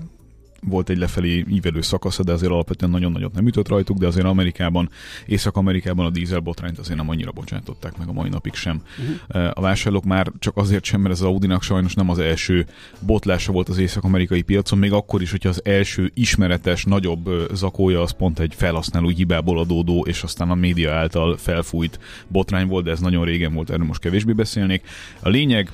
volt 0.69 0.89
egy 0.89 0.99
lefelé 0.99 1.45
ívelő 1.49 1.81
szakasza, 1.81 2.23
de 2.23 2.33
azért 2.33 2.53
alapvetően 2.53 2.91
nagyon 2.91 3.13
nagyot 3.13 3.35
nem 3.35 3.47
ütött 3.47 3.69
rajtuk, 3.69 3.99
de 3.99 4.07
azért 4.07 4.27
Amerikában, 4.27 4.89
Észak-Amerikában 5.27 6.07
a 6.07 6.11
dízel 6.11 6.39
botrányt 6.39 6.79
azért 6.79 6.99
nem 6.99 7.09
annyira 7.09 7.33
bocsátották 7.33 7.99
meg 7.99 8.09
a 8.09 8.13
mai 8.13 8.29
napig 8.29 8.55
sem. 8.55 8.83
Uh-huh. 8.99 9.51
A 9.55 9.61
vásárlók 9.61 10.05
már 10.05 10.33
csak 10.39 10.57
azért 10.57 10.85
sem, 10.85 11.01
mert 11.01 11.15
az 11.15 11.23
Audinak 11.23 11.63
sajnos 11.63 11.95
nem 11.95 12.11
az 12.11 12.19
első 12.19 12.67
botlása 13.01 13.53
volt 13.53 13.69
az 13.69 13.79
észak-amerikai 13.79 14.43
piacon, 14.43 14.79
még 14.79 14.93
akkor 14.93 15.23
is, 15.23 15.31
hogyha 15.31 15.49
az 15.49 15.65
első 15.65 16.11
ismeretes, 16.15 16.85
nagyobb 16.85 17.29
zakója 17.53 18.01
az 18.01 18.11
pont 18.11 18.39
egy 18.39 18.55
felhasználó 18.57 19.09
hibából 19.09 19.59
adódó, 19.59 20.05
és 20.09 20.23
aztán 20.23 20.51
a 20.51 20.55
média 20.55 20.93
által 20.95 21.37
felfújt 21.37 21.99
botrány 22.29 22.67
volt, 22.67 22.85
de 22.85 22.91
ez 22.91 23.01
nagyon 23.01 23.25
régen 23.25 23.55
volt, 23.55 23.71
erről 23.71 23.87
most 23.87 24.01
kevésbé 24.01 24.33
beszélnék. 24.33 24.89
A 25.21 25.29
lényeg, 25.29 25.71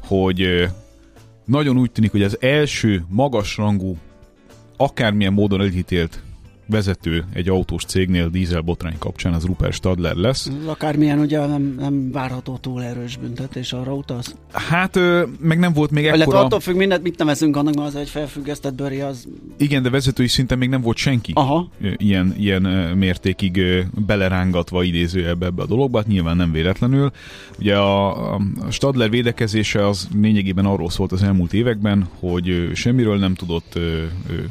hogy 0.00 0.68
nagyon 1.44 1.78
úgy 1.78 1.90
tűnik, 1.90 2.10
hogy 2.10 2.22
az 2.22 2.36
első 2.40 3.04
magasrangú 3.08 3.98
akármilyen 4.78 5.32
módon 5.32 5.60
elhitélt 5.60 6.22
vezető 6.68 7.24
egy 7.32 7.48
autós 7.48 7.84
cégnél 7.84 8.28
dízel 8.28 8.60
botrány 8.60 8.98
kapcsán 8.98 9.32
az 9.32 9.44
Rupert 9.44 9.72
Stadler 9.72 10.14
lesz. 10.14 10.50
Akármilyen 10.66 11.18
ugye 11.18 11.46
nem, 11.46 11.74
nem 11.78 12.10
várható 12.12 12.58
túl 12.60 12.82
erős 12.82 13.16
büntetés, 13.16 13.72
arra 13.72 13.94
utaz? 13.94 14.36
Hát 14.52 14.96
ö, 14.96 15.26
meg 15.40 15.58
nem 15.58 15.72
volt 15.72 15.90
még 15.90 16.04
ekkora... 16.04 16.16
Illetve 16.16 16.38
attól 16.38 16.60
függ 16.60 16.76
mindent, 16.76 17.02
mit 17.02 17.18
nevezünk 17.18 17.56
annak, 17.56 17.74
mert 17.74 17.86
az 17.86 17.96
egy 17.96 18.08
felfüggesztett 18.08 18.74
bőri 18.74 19.00
az... 19.00 19.28
Igen, 19.56 19.82
de 19.82 19.90
vezetői 19.90 20.28
szinten 20.28 20.58
még 20.58 20.68
nem 20.68 20.80
volt 20.80 20.96
senki 20.96 21.32
Aha. 21.34 21.68
Ilyen, 21.96 22.34
ilyen 22.38 22.62
mértékig 22.96 23.60
belerángatva 24.06 24.82
idézőjelbe 24.82 25.46
ebbe 25.46 25.62
a 25.62 25.66
dologba, 25.66 25.98
hát 25.98 26.06
nyilván 26.06 26.36
nem 26.36 26.52
véletlenül. 26.52 27.10
Ugye 27.58 27.76
a, 27.76 28.34
a 28.34 28.40
Stadler 28.70 29.10
védekezése 29.10 29.86
az 29.86 30.08
lényegében 30.20 30.64
arról 30.64 30.90
szólt 30.90 31.12
az 31.12 31.22
elmúlt 31.22 31.52
években, 31.52 32.08
hogy 32.18 32.70
semmiről 32.74 33.18
nem 33.18 33.34
tudott, 33.34 33.78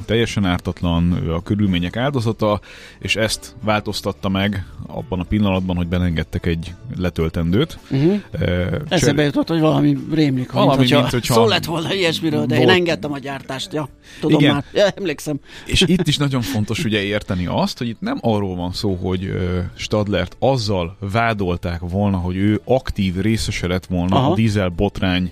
teljesen 0.06 0.46
ártatlan, 0.46 1.12
a 1.12 1.42
körülmények 1.42 1.96
áldozata, 2.08 2.60
és 3.00 3.16
ezt 3.16 3.56
változtatta 3.64 4.30
meg 4.30 4.66
abban 4.88 5.20
a 5.20 5.24
pillanatban, 5.24 5.76
hogy 5.76 5.88
belengedtek 5.88 6.46
egy 6.46 6.74
letöltendőt. 6.98 7.80
Uh-huh. 7.92 8.20
Uh, 8.34 8.76
Eszembe 8.90 9.24
jutott, 9.24 9.48
hogy 9.48 9.60
valami 9.60 9.98
rémlik, 10.12 10.52
valami, 10.52 10.70
mint, 10.70 10.80
hogyha, 10.80 11.00
mint, 11.00 11.12
hogyha 11.12 11.34
szó 11.34 11.48
lett 11.48 11.66
volna 11.66 11.94
ilyesmiről, 11.94 12.46
de 12.46 12.56
volt... 12.56 12.70
én 12.70 12.76
engedtem 12.76 13.12
a 13.12 13.20
gyártást, 13.20 13.74
ja, 13.74 13.90
tudom 14.20 14.40
Igen. 14.40 14.54
már, 14.54 14.64
ja, 14.74 14.88
emlékszem. 14.88 15.40
És 15.66 15.82
itt 15.82 16.08
is 16.08 16.18
nagyon 16.18 16.42
fontos 16.42 16.84
ugye 16.86 17.02
érteni 17.02 17.46
azt, 17.46 17.78
hogy 17.78 17.88
itt 17.88 18.02
nem 18.02 18.18
arról 18.22 18.56
van 18.56 18.72
szó, 18.72 18.94
hogy 18.94 19.34
Stadlert 19.76 20.36
azzal 20.40 20.98
vádolták 21.12 21.80
volna, 21.80 22.18
hogy 22.18 22.36
ő 22.36 22.62
aktív 22.66 23.16
részese 23.22 23.68
lett 23.68 23.86
volna 23.86 24.16
Aha. 24.16 24.32
a 24.32 24.36
dízel 24.36 24.70
botrány 24.70 25.32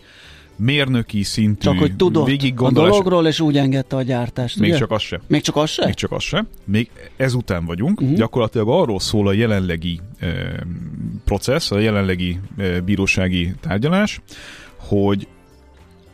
mérnöki 0.56 1.24
szintű 1.24 1.70
Csak 1.70 1.78
hogy 1.78 1.96
tudott 1.96 2.30
a 2.56 2.72
dologról, 2.72 3.28
és 3.28 3.40
úgy 3.40 3.58
engedte 3.58 3.96
a 3.96 4.02
gyártást. 4.02 4.60
Még 4.60 4.70
ugye? 4.70 4.80
csak 4.80 4.92
az 4.92 5.02
se. 5.02 5.22
Még 5.28 5.42
csak 5.42 5.56
az 5.56 5.70
se? 5.70 5.86
Még 5.86 5.94
csak 5.94 6.12
az 6.12 6.24
se. 6.24 6.46
Még 6.64 6.90
ezután 7.16 7.66
vagyunk. 7.66 8.02
Uh-huh. 8.02 8.18
Gyakorlatilag 8.18 8.70
arról 8.70 9.00
szól 9.00 9.28
a 9.28 9.34
jelenlegi 9.34 10.00
e, 10.20 10.28
processz, 11.26 11.72
a 11.72 11.80
jelenlegi 11.80 12.40
e, 12.58 12.80
bírósági 12.80 13.54
tárgyalás, 13.60 14.22
hogy 14.78 15.28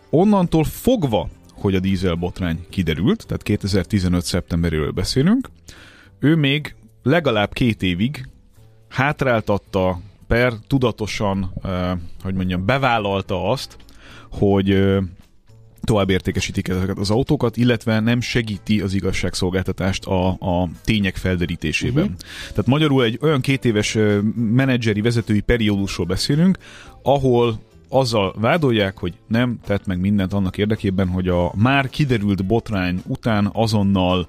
onnantól 0.09 0.63
fogva, 0.63 1.29
hogy 1.53 1.75
a 1.75 1.79
dízel 1.79 2.15
botrány 2.15 2.65
kiderült, 2.69 3.25
tehát 3.27 3.43
2015. 3.43 4.25
szeptemberéről 4.25 4.91
beszélünk, 4.91 5.49
ő 6.19 6.35
még 6.35 6.75
legalább 7.03 7.53
két 7.53 7.83
évig 7.83 8.29
hátráltatta 8.89 9.99
per 10.27 10.53
tudatosan, 10.67 11.53
eh, 11.63 11.91
hogy 12.23 12.33
mondjam, 12.33 12.65
bevállalta 12.65 13.49
azt, 13.49 13.77
hogy 14.31 14.97
tovább 15.81 16.09
értékesítik 16.09 16.67
ezeket 16.67 16.97
az 16.97 17.09
autókat, 17.09 17.57
illetve 17.57 17.99
nem 17.99 18.21
segíti 18.21 18.81
az 18.81 18.93
igazságszolgáltatást 18.93 20.05
a, 20.05 20.27
a 20.29 20.69
tények 20.83 21.15
felderítésében. 21.15 22.03
Uh-huh. 22.03 22.19
Tehát 22.49 22.65
magyarul 22.65 23.03
egy 23.03 23.19
olyan 23.21 23.41
két 23.41 23.65
éves 23.65 23.97
menedzseri 24.35 25.01
vezetői 25.01 25.39
periódusról 25.39 26.05
beszélünk, 26.05 26.57
ahol 27.03 27.59
azzal 27.89 28.35
vádolják, 28.39 28.97
hogy 28.97 29.13
nem 29.27 29.59
tett 29.65 29.85
meg 29.85 29.99
mindent 29.99 30.33
annak 30.33 30.57
érdekében, 30.57 31.07
hogy 31.07 31.27
a 31.27 31.51
már 31.55 31.89
kiderült 31.89 32.45
botrány 32.45 33.01
után 33.07 33.49
azonnal 33.53 34.27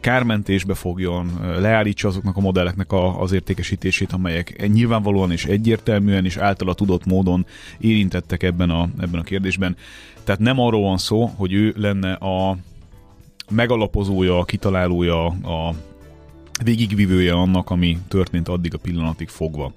kármentésbe 0.00 0.74
fogjon, 0.74 1.30
leállítsa 1.58 2.08
azoknak 2.08 2.36
a 2.36 2.40
modelleknek 2.40 2.92
a, 2.92 3.20
az 3.20 3.32
értékesítését, 3.32 4.12
amelyek 4.12 4.68
nyilvánvalóan 4.72 5.30
és 5.30 5.44
egyértelműen 5.44 6.24
és 6.24 6.36
általa 6.36 6.74
tudott 6.74 7.06
módon 7.06 7.46
érintettek 7.78 8.42
ebben 8.42 8.70
a, 8.70 8.88
ebben 9.00 9.20
a 9.20 9.22
kérdésben. 9.22 9.76
Tehát 10.24 10.40
nem 10.40 10.60
arról 10.60 10.82
van 10.82 10.98
szó, 10.98 11.26
hogy 11.26 11.52
ő 11.52 11.74
lenne 11.76 12.12
a 12.12 12.56
megalapozója, 13.50 14.38
a 14.38 14.44
kitalálója, 14.44 15.26
a 15.26 15.74
végigvivője 16.64 17.32
annak, 17.32 17.70
ami 17.70 17.98
történt 18.08 18.48
addig 18.48 18.74
a 18.74 18.78
pillanatig 18.78 19.28
fogva. 19.28 19.72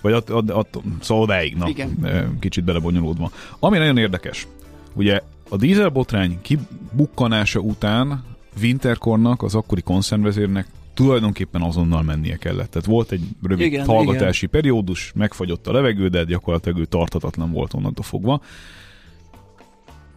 Vagy 0.00 0.12
att, 0.12 0.30
att, 0.30 0.50
att, 0.50 0.78
szóval 1.00 1.22
odáig, 1.22 1.56
na, 1.56 1.68
Igen. 1.68 2.36
kicsit 2.40 2.64
belebonyolódva. 2.64 3.30
Ami 3.58 3.78
nagyon 3.78 3.98
érdekes, 3.98 4.46
ugye 4.94 5.20
a 5.48 5.56
dízelbotrány 5.56 6.38
kibukkanása 6.40 7.60
után 7.60 8.24
Winterkornak, 8.60 9.42
az 9.42 9.54
akkori 9.54 9.82
koncernvezérnek 9.82 10.66
tulajdonképpen 10.94 11.62
azonnal 11.62 12.02
mennie 12.02 12.36
kellett. 12.36 12.70
Tehát 12.70 12.88
volt 12.88 13.10
egy 13.12 13.22
rövid 13.42 13.66
igen, 13.66 13.86
hallgatási 13.86 14.46
igen. 14.46 14.60
periódus, 14.60 15.12
megfagyott 15.14 15.66
a 15.66 15.72
levegő, 15.72 16.08
de 16.08 16.24
gyakorlatilag 16.24 16.78
ő 16.78 16.84
tartatatlan 16.84 17.50
volt 17.50 17.74
onnantól 17.74 18.04
fogva. 18.04 18.40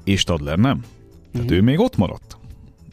És 0.04 0.24
Tadler 0.24 0.58
nem. 0.58 0.80
Tehát 1.32 1.50
uh-huh. 1.50 1.58
ő 1.58 1.62
még 1.62 1.80
ott 1.80 1.98
maradt. 1.98 2.38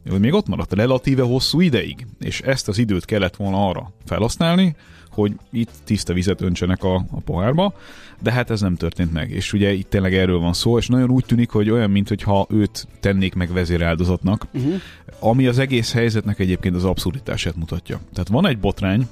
Ő 0.05 0.19
még 0.19 0.33
ott 0.33 0.47
maradt 0.47 0.73
relatíve 0.73 1.23
hosszú 1.23 1.61
ideig, 1.61 2.07
és 2.21 2.41
ezt 2.41 2.69
az 2.69 2.79
időt 2.79 3.05
kellett 3.05 3.37
volna 3.37 3.69
arra 3.69 3.93
felhasználni, 4.05 4.77
hogy 5.13 5.33
itt 5.51 5.71
tiszta 5.85 6.13
vizet 6.13 6.41
öntsenek 6.41 6.85
a, 6.85 6.95
a 6.95 7.21
pohárba, 7.25 7.75
de 8.23 8.33
hát 8.33 8.51
ez 8.51 8.61
nem 8.61 8.77
történt 8.77 9.13
meg. 9.13 9.31
És 9.31 9.53
ugye 9.53 9.73
itt 9.73 9.91
tényleg 9.91 10.15
erről 10.15 10.39
van 10.39 10.53
szó, 10.53 10.79
és 10.79 10.87
nagyon 10.87 11.11
úgy 11.11 11.25
tűnik, 11.25 11.51
hogy 11.51 11.71
olyan, 11.71 11.91
mintha 11.91 12.47
őt 12.51 12.87
tennék 13.01 13.35
meg 13.35 13.53
vezéráldozatnak, 13.53 14.47
uh-huh. 14.53 14.75
ami 15.19 15.47
az 15.47 15.59
egész 15.59 15.93
helyzetnek 15.93 16.39
egyébként 16.39 16.75
az 16.75 16.85
abszurditását 16.85 17.57
mutatja. 17.57 18.01
Tehát 18.13 18.29
van 18.29 18.47
egy 18.47 18.59
botrány, 18.59 19.07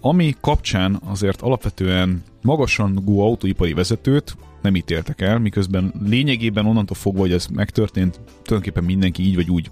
ami 0.00 0.34
kapcsán 0.40 1.00
azért 1.04 1.40
alapvetően 1.40 2.22
magasrangú 2.42 3.20
autóipari 3.20 3.72
vezetőt 3.72 4.36
nem 4.62 4.76
ítéltek 4.76 5.20
el, 5.20 5.38
miközben 5.38 5.92
lényegében 6.06 6.66
onnantól 6.66 6.96
fogva, 6.96 7.20
hogy 7.20 7.32
ez 7.32 7.46
megtörtént, 7.46 8.20
tulajdonképpen 8.42 8.84
mindenki 8.84 9.22
így 9.22 9.34
vagy 9.34 9.50
úgy 9.50 9.70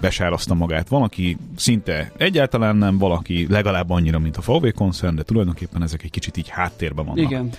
besárazta 0.00 0.54
magát. 0.54 0.88
Van, 0.88 1.02
aki 1.02 1.36
szinte 1.56 2.12
egyáltalán 2.16 2.76
nem, 2.76 2.98
valaki 2.98 3.46
legalább 3.50 3.90
annyira, 3.90 4.18
mint 4.18 4.36
a 4.36 4.52
VW 4.52 4.72
koncern, 4.74 5.14
de 5.14 5.22
tulajdonképpen 5.22 5.82
ezek 5.82 6.02
egy 6.02 6.10
kicsit 6.10 6.36
így 6.36 6.48
háttérben 6.48 7.04
vannak. 7.04 7.20
Igen. 7.20 7.50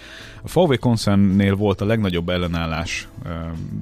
A 0.43 0.59
VW 0.59 0.77
koncernnél 0.79 1.55
volt 1.55 1.81
a 1.81 1.85
legnagyobb 1.85 2.29
ellenállás 2.29 3.07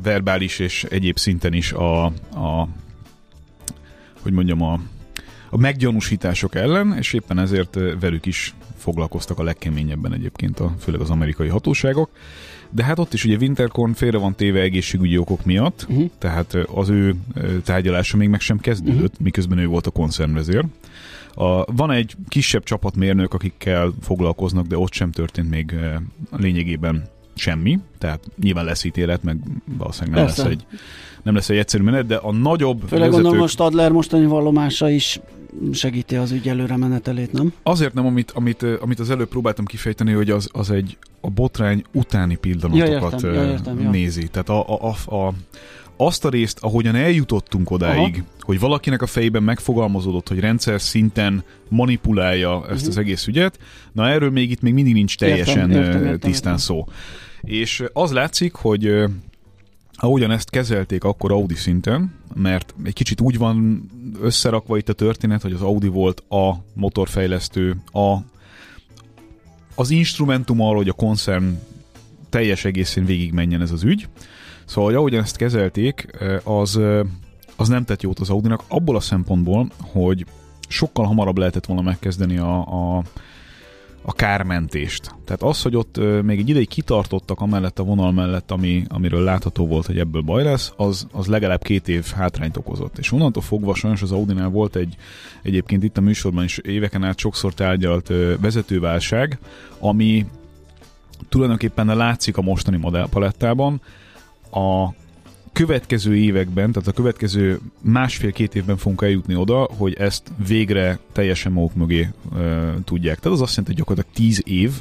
verbális 0.04 0.60
és 0.60 0.84
egyéb 0.84 1.18
szinten 1.18 1.54
is 1.54 1.72
a, 1.72 2.06
a 2.06 2.68
hogy 4.22 4.32
mondjam, 4.32 4.62
a, 4.62 4.80
a 5.50 5.58
meggyanúsítások 5.58 6.56
ellen, 6.56 6.98
és 6.98 7.14
éppen 7.14 7.40
ezért 7.40 7.78
velük 8.00 8.26
is 8.26 8.56
foglalkoztak 8.78 9.40
a 9.40 9.44
legkeményebben 9.44 10.14
egyébként, 10.14 10.60
a, 10.60 10.76
főleg 10.80 11.02
az 11.02 11.10
amerikai 11.10 11.48
hatóságok. 11.48 12.10
De 12.72 12.84
hát 12.84 13.00
ott 13.00 13.14
is 13.14 13.26
ugye 13.26 13.38
Winterkorn 13.38 13.92
félre 13.92 14.18
van 14.18 14.36
téve 14.36 14.60
egészségügyi 14.60 15.18
okok 15.18 15.46
miatt, 15.46 15.86
uh-huh. 15.90 16.10
tehát 16.18 16.54
az 16.74 16.90
ő 16.90 17.16
tárgyalása 17.64 18.18
még 18.18 18.30
meg 18.30 18.40
sem 18.40 18.60
kezdődött, 18.60 19.12
uh-huh. 19.12 19.24
miközben 19.24 19.58
ő 19.58 19.68
volt 19.68 19.88
a 19.88 19.92
koncernvezér. 19.92 20.66
A, 21.34 21.74
van 21.74 21.92
egy 21.92 22.16
kisebb 22.28 22.64
csapatmérnök, 22.64 23.34
akikkel 23.34 23.94
foglalkoznak, 24.02 24.68
de 24.68 24.78
ott 24.78 24.94
sem 24.94 25.12
történt 25.12 25.50
még 25.50 25.76
lényegében 26.32 27.04
semmi, 27.36 27.80
tehát 27.98 28.24
nyilván 28.42 28.66
lesz 28.66 28.84
ítélet, 28.84 29.24
meg 29.24 29.38
valószínűleg 29.78 30.16
nem 30.16 30.26
lesz 30.26 30.46
egy 30.46 30.66
nem 31.24 31.36
lesz 31.36 31.50
egy 31.50 31.58
egyszerű 31.58 31.84
menet, 31.84 32.06
de 32.06 32.16
a 32.16 32.32
nagyobb 32.32 32.80
Főleg 32.80 32.90
vezetők... 32.90 33.12
gondolom 33.14 33.38
most 33.38 33.60
Adler 33.60 33.92
mostani 33.92 34.26
vallomása 34.26 34.90
is 34.90 35.20
segíti 35.72 36.16
az 36.16 36.32
ügy 36.32 36.50
előre 36.50 36.78
menetelét, 36.78 37.32
nem? 37.32 37.54
Azért 37.64 37.94
nem, 37.94 38.06
amit, 38.06 38.32
amit, 38.32 38.64
amit 38.64 39.00
az 39.00 39.10
előbb 39.10 39.28
próbáltam 39.28 39.66
kifejteni, 39.66 40.12
hogy 40.12 40.30
az, 40.30 40.50
az 40.52 40.72
egy 40.72 40.98
a 41.22 41.30
botrány 41.30 41.84
utáni 41.94 42.36
pillanatokat 42.36 43.22
ja, 43.22 43.28
értem, 43.28 43.34
ja, 43.34 43.52
értem, 43.52 43.90
nézi. 43.90 44.28
Tehát 44.28 44.50
a, 44.50 44.68
a, 44.68 44.96
a, 45.06 45.16
a, 45.16 45.34
azt 45.98 46.26
a 46.26 46.30
részt, 46.30 46.60
ahogyan 46.62 46.96
eljutottunk 46.96 47.72
odáig, 47.72 48.14
Aha. 48.14 48.26
hogy 48.40 48.60
valakinek 48.60 49.02
a 49.02 49.06
fejében 49.06 49.44
megfogalmazódott, 49.44 50.28
hogy 50.28 50.40
rendszer 50.40 50.82
szinten 50.82 51.44
manipulálja 51.70 52.56
ezt 52.62 52.72
uh-huh. 52.72 52.88
az 52.88 52.98
egész 52.98 53.28
ügyet, 53.28 53.60
na 53.92 54.10
erről 54.10 54.32
még 54.32 54.52
itt 54.52 54.62
még 54.62 54.74
mindig 54.74 54.94
nincs 54.94 55.18
teljesen 55.18 55.70
értem, 55.70 55.84
értem, 55.84 56.04
értem, 56.04 56.20
tisztán 56.20 56.54
értem. 56.54 56.66
szó. 56.66 56.88
És 57.42 57.84
az 57.94 58.12
látszik, 58.12 58.54
hogy 58.54 59.04
ahogyan 60.04 60.32
ezt 60.32 60.50
kezelték 60.50 61.04
akkor 61.04 61.32
Audi 61.32 61.56
szinten, 61.56 62.14
mert 62.34 62.74
egy 62.84 62.94
kicsit 62.94 63.22
úgy 63.22 63.38
van 63.38 63.90
összerakva 64.22 64.78
itt 64.78 64.90
a 64.90 64.94
történet, 64.94 65.42
hogy 65.42 65.54
az 65.54 65.62
Audi 65.62 65.88
volt 65.88 66.24
a 66.30 66.56
motorfejlesztő, 66.74 67.76
a, 67.92 68.18
az 69.76 69.90
instrumentum 69.90 70.62
arra, 70.62 70.76
hogy 70.76 70.90
a 70.90 70.94
koncern 70.94 71.60
teljes 72.30 72.66
egészén 72.66 73.06
végigmenjen 73.06 73.62
ez 73.62 73.72
az 73.72 73.84
ügy. 73.84 74.08
Szóval, 74.66 74.90
hogy 74.90 74.96
ahogyan 74.96 75.24
ezt 75.24 75.36
kezelték, 75.36 76.08
az, 76.44 76.80
az 77.56 77.68
nem 77.68 77.86
tett 77.86 78.02
jót 78.02 78.20
az 78.20 78.30
Audinak, 78.30 78.64
abból 78.68 78.96
a 78.96 79.00
szempontból, 79.00 79.72
hogy 79.82 80.26
sokkal 80.68 81.06
hamarabb 81.06 81.38
lehetett 81.38 81.66
volna 81.66 81.82
megkezdeni 81.82 82.38
a, 82.38 82.58
a 82.98 83.04
a 84.02 84.14
kármentést. 84.14 85.16
Tehát 85.26 85.44
az, 85.44 85.62
hogy 85.62 85.76
ott 85.76 85.98
még 86.24 86.40
egy 86.40 86.50
ideig 86.50 86.68
kitartottak 86.68 87.42
amellett 87.42 87.80
a 87.80 87.84
vonal 87.84 88.12
mellett, 88.12 88.52
ami, 88.52 88.84
amiről 88.88 89.24
látható 89.24 89.68
volt, 89.68 89.86
hogy 89.86 90.00
ebből 90.00 90.22
baj 90.22 90.44
lesz, 90.44 90.74
az, 90.76 91.08
az 91.12 91.28
legalább 91.28 91.64
két 91.64 91.88
év 91.88 92.06
hátrányt 92.06 92.58
okozott. 92.58 92.98
És 92.98 93.12
onnantól 93.12 93.44
fogva 93.44 93.76
sajnos 93.76 94.02
az 94.02 94.12
Audinál 94.12 94.50
volt 94.50 94.76
egy, 94.76 94.96
egyébként 95.42 95.84
itt 95.84 95.98
a 95.98 96.02
műsorban 96.02 96.44
is 96.44 96.58
éveken 96.58 97.04
át 97.04 97.18
sokszor 97.18 97.54
tárgyalt 97.54 98.12
vezetőválság, 98.40 99.40
ami 99.80 100.26
tulajdonképpen 101.30 101.98
látszik 101.98 102.38
a 102.38 102.42
mostani 102.42 102.78
modellpalettában. 102.78 103.82
A 104.52 104.88
következő 105.54 106.16
években, 106.16 106.72
tehát 106.72 106.88
a 106.88 106.92
következő 106.92 107.60
másfél-két 107.82 108.56
évben 108.56 108.78
fogunk 108.78 109.02
eljutni 109.02 109.36
oda, 109.36 109.68
hogy 109.78 109.94
ezt 109.94 110.32
végre 110.48 111.00
teljesen 111.12 111.52
maguk 111.52 111.76
mögé 111.76 112.02
e, 112.02 112.10
tudják. 112.84 113.20
Tehát 113.20 113.38
az 113.38 113.42
azt 113.42 113.56
jelenti, 113.56 113.66
hogy 113.66 113.76
gyakorlatilag 113.76 114.16
tíz 114.16 114.42
év 114.46 114.72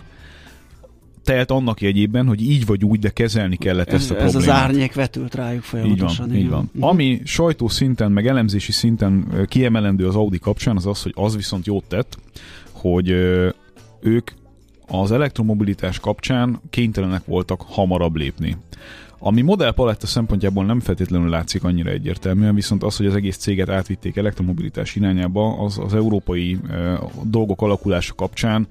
telt 1.24 1.50
annak 1.50 1.80
jegyében, 1.80 2.26
hogy 2.26 2.42
így 2.42 2.66
vagy 2.66 2.85
úgy, 2.85 2.98
de 2.98 3.11
kezelni 3.11 3.56
kellett 3.56 3.88
ez, 3.88 3.94
ezt 3.94 4.11
a 4.11 4.14
problémát. 4.14 4.42
Ez 4.42 4.48
az 4.48 4.54
árnyék 4.54 4.94
vetült 4.94 5.35
rájuk 5.35 5.62
folyamatosan. 5.62 6.26
Így 6.26 6.33
van, 6.33 6.40
így 6.40 6.48
van. 6.48 6.70
Uh-huh. 6.74 6.90
Ami 6.90 7.20
sajtó 7.24 7.68
szinten, 7.68 8.12
meg 8.12 8.26
elemzési 8.26 8.72
szinten 8.72 9.26
kiemelendő 9.46 10.06
az 10.06 10.14
Audi 10.14 10.38
kapcsán, 10.38 10.76
az 10.76 10.87
az, 10.87 11.02
hogy 11.02 11.12
az 11.14 11.37
viszont 11.37 11.66
jót 11.66 11.85
tett, 11.85 12.18
hogy 12.72 13.09
ők 14.00 14.30
az 14.87 15.12
elektromobilitás 15.12 15.98
kapcsán 15.98 16.61
kénytelenek 16.70 17.24
voltak 17.24 17.62
hamarabb 17.66 18.16
lépni. 18.16 18.56
Ami 19.22 19.40
modellpaletta 19.40 20.06
szempontjából 20.06 20.64
nem 20.64 20.80
feltétlenül 20.80 21.28
látszik 21.28 21.64
annyira 21.64 21.90
egyértelműen, 21.90 22.54
viszont 22.54 22.83
az, 22.83 22.96
hogy 22.96 23.06
az 23.06 23.14
egész 23.14 23.37
céget 23.37 23.68
átvitték 23.68 24.16
elektromobilitás 24.16 24.96
irányába, 24.96 25.59
az, 25.59 25.78
az 25.78 25.94
európai 25.94 26.59
e, 26.70 27.00
dolgok 27.22 27.62
alakulása 27.62 28.14
kapcsán 28.14 28.66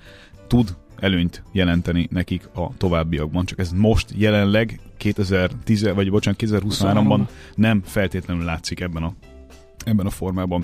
tud 0.47 0.75
előnyt 0.99 1.43
jelenteni 1.51 2.07
nekik 2.11 2.49
a 2.53 2.77
továbbiakban. 2.77 3.45
Csak 3.45 3.59
ez 3.59 3.71
most 3.71 4.13
jelenleg 4.15 4.79
2010, 4.97 5.93
vagy 5.93 6.11
bocsánat, 6.11 6.39
2023-ban 6.43 7.27
nem 7.55 7.81
feltétlenül 7.85 8.43
látszik 8.43 8.79
ebben 8.79 9.03
a 9.03 9.13
ebben 9.85 10.05
a 10.05 10.09
formában. 10.09 10.63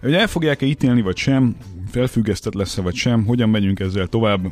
Hogy 0.00 0.14
el 0.14 0.26
fogják-e 0.26 0.66
ítélni, 0.66 1.00
vagy 1.00 1.16
sem, 1.16 1.56
felfüggesztett 1.90 2.54
lesz-e, 2.54 2.82
vagy 2.82 2.94
sem, 2.94 3.24
hogyan 3.24 3.48
megyünk 3.48 3.80
ezzel 3.80 4.06
tovább, 4.06 4.46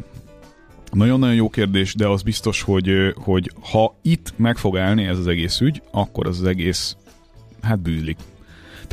nagyon-nagyon 0.95 1.35
jó 1.35 1.49
kérdés, 1.49 1.95
de 1.95 2.09
az 2.09 2.23
biztos, 2.23 2.63
hogy, 2.63 3.15
hogy 3.15 3.51
ha 3.71 3.99
itt 4.03 4.33
meg 4.37 4.57
fog 4.57 4.77
állni 4.79 5.05
ez 5.05 5.19
az 5.19 5.27
egész 5.27 5.61
ügy, 5.61 5.83
akkor 5.91 6.27
az, 6.27 6.41
az 6.41 6.47
egész 6.47 6.97
hát 7.63 7.79
bűzlik. 7.81 8.17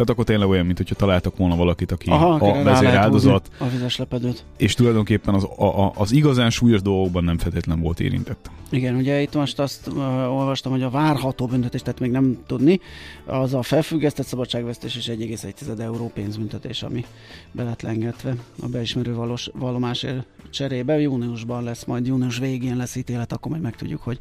Tehát 0.02 0.20
akkor 0.20 0.26
tényleg 0.26 0.50
olyan, 0.50 0.66
mint 0.66 0.78
hogyha 0.78 0.96
találtak 0.96 1.38
volna 1.38 1.56
valakit, 1.56 1.92
aki 1.92 2.10
Aha, 2.10 2.34
a 2.34 2.64
vezér 2.64 2.96
áldozat. 2.96 3.50
A 3.58 3.68
vizes 3.68 3.98
lepedőt. 3.98 4.46
És 4.58 4.74
tulajdonképpen 4.74 5.34
az, 5.34 5.44
a, 5.44 5.86
a, 5.86 5.92
az 5.96 6.12
igazán 6.12 6.50
súlyos 6.50 6.82
dolgokban 6.82 7.24
nem 7.24 7.38
feltétlen 7.38 7.80
volt 7.80 8.00
érintett. 8.00 8.52
Igen, 8.70 8.96
ugye 8.96 9.22
itt 9.22 9.34
most 9.34 9.60
azt 9.60 9.88
uh, 9.88 9.98
olvastam, 10.38 10.72
hogy 10.72 10.84
a 10.84 10.90
várható 10.90 11.46
büntetés, 11.46 11.82
tehát 11.82 12.00
még 12.00 12.12
nem 12.12 12.38
tudni, 12.46 12.80
az 13.26 13.54
a 13.54 13.62
felfüggesztett 13.62 14.26
szabadságvesztés 14.26 14.96
és 14.96 15.06
1,1 15.06 15.80
euró 15.80 16.12
pénzbüntetés, 16.14 16.84
ami 16.84 17.06
be 17.52 17.64
lett 17.64 17.82
lengetve 17.82 18.36
a 18.62 18.68
beismerő 18.68 19.14
valós, 19.14 19.50
vallomásért 19.54 20.26
cserébe. 20.50 21.00
Júniusban 21.00 21.64
lesz, 21.64 21.86
majd 21.86 22.08
június 22.08 22.38
végén 22.38 22.78
lesz 22.78 22.96
ítélet, 22.96 23.32
akkor 23.34 23.52
majd 23.52 23.64
megtudjuk, 23.64 24.02
hogy 24.02 24.20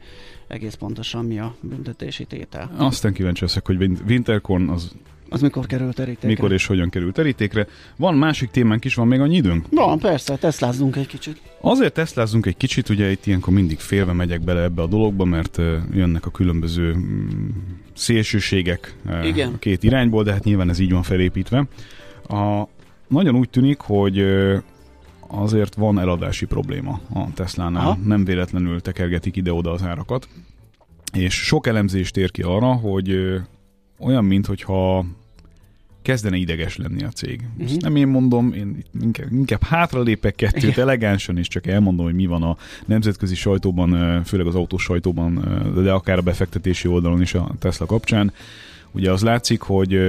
egész 0.48 0.74
pontosan 0.74 1.24
mi 1.24 1.38
a 1.38 1.54
büntetési 1.60 2.24
tétel. 2.24 2.70
Aztán 2.76 3.12
kíváncsi 3.12 3.42
leszek, 3.42 3.66
hogy 3.66 3.90
Winterkorn 4.06 4.68
az 4.68 4.92
az 5.30 5.40
mikor 5.40 5.66
került 5.66 5.94
terítékre? 5.94 6.28
Mikor 6.28 6.52
és 6.52 6.66
hogyan 6.66 6.90
került 6.90 7.14
terítékre. 7.14 7.66
Van 7.96 8.14
másik 8.14 8.50
témánk 8.50 8.84
is, 8.84 8.94
van 8.94 9.06
még 9.06 9.20
annyi 9.20 9.36
időnk? 9.36 9.66
Van, 9.70 9.98
persze, 9.98 10.36
teszlázzunk 10.36 10.96
egy 10.96 11.06
kicsit. 11.06 11.40
Azért 11.60 11.92
teszlázzunk 11.92 12.46
egy 12.46 12.56
kicsit, 12.56 12.88
ugye 12.88 13.10
itt 13.10 13.26
ilyenkor 13.26 13.54
mindig 13.54 13.78
félve 13.78 14.12
megyek 14.12 14.40
bele 14.40 14.62
ebbe 14.62 14.82
a 14.82 14.86
dologba, 14.86 15.24
mert 15.24 15.58
uh, 15.58 15.74
jönnek 15.92 16.26
a 16.26 16.30
különböző 16.30 16.92
um, 16.92 17.78
szélsőségek 17.94 18.94
uh, 19.06 19.26
Igen. 19.26 19.52
a 19.52 19.58
két 19.58 19.82
irányból, 19.82 20.22
de 20.22 20.32
hát 20.32 20.44
nyilván 20.44 20.68
ez 20.68 20.78
így 20.78 20.92
van 20.92 21.02
felépítve. 21.02 21.66
A, 22.28 22.68
nagyon 23.08 23.36
úgy 23.36 23.50
tűnik, 23.50 23.78
hogy 23.78 24.20
uh, 24.20 24.58
azért 25.28 25.74
van 25.74 25.98
eladási 25.98 26.46
probléma 26.46 27.00
a 27.14 27.32
Tesla-nál. 27.34 27.86
Aha. 27.86 27.98
Nem 28.04 28.24
véletlenül 28.24 28.80
tekergetik 28.80 29.36
ide-oda 29.36 29.70
az 29.72 29.82
árakat. 29.82 30.28
És 31.12 31.34
sok 31.34 31.66
elemzést 31.66 32.16
ér 32.16 32.30
ki 32.30 32.42
arra, 32.42 32.72
hogy 32.72 33.40
olyan, 33.98 34.24
mintha 34.24 35.04
kezdene 36.02 36.36
ideges 36.36 36.76
lenni 36.76 37.04
a 37.04 37.08
cég. 37.08 37.40
Uh-huh. 37.52 37.70
Ezt 37.70 37.80
nem 37.80 37.96
én 37.96 38.06
mondom, 38.06 38.52
én 38.52 38.84
inkább, 39.00 39.32
inkább 39.32 39.62
hátralépek 39.62 40.34
kettőt 40.34 40.62
Igen. 40.62 40.80
elegánsan, 40.80 41.38
és 41.38 41.48
csak 41.48 41.66
elmondom, 41.66 42.04
hogy 42.04 42.14
mi 42.14 42.26
van 42.26 42.42
a 42.42 42.56
nemzetközi 42.86 43.34
sajtóban, 43.34 44.22
főleg 44.24 44.46
az 44.46 44.54
autós 44.54 44.82
sajtóban, 44.82 45.34
de 45.82 45.92
akár 45.92 46.18
a 46.18 46.22
befektetési 46.22 46.88
oldalon 46.88 47.20
is 47.20 47.34
a 47.34 47.54
Tesla 47.58 47.86
kapcsán. 47.86 48.32
Ugye 48.92 49.12
az 49.12 49.22
látszik, 49.22 49.60
hogy, 49.60 50.00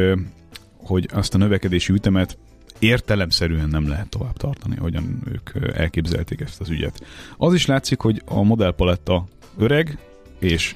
hogy 0.78 1.10
azt 1.14 1.36
a 1.36 1.38
növekedési 1.38 1.94
ütemet 1.94 2.38
értelemszerűen 2.80 3.70
nem 3.70 3.88
lehet 3.88 4.10
tovább 4.10 4.38
tartani, 4.38 4.76
hogyan 4.76 5.22
ők 5.32 5.76
elképzelték 5.76 6.40
ezt 6.40 6.62
az 6.62 6.70
ügyet. 6.70 7.06
Az 7.38 7.54
is 7.54 7.66
látszik, 7.66 8.00
hogy 8.00 8.22
a 8.26 8.44
modellpaletta 8.44 9.28
öreg, 9.58 9.98
és 10.40 10.76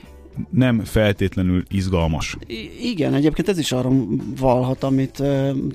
nem 0.50 0.82
feltétlenül 0.84 1.64
izgalmas. 1.70 2.38
I- 2.48 2.90
igen, 2.90 3.14
egyébként 3.14 3.50
ez 3.50 3.58
is 3.58 3.72
arra 3.72 3.92
valhat, 4.40 4.84
amit 4.84 5.24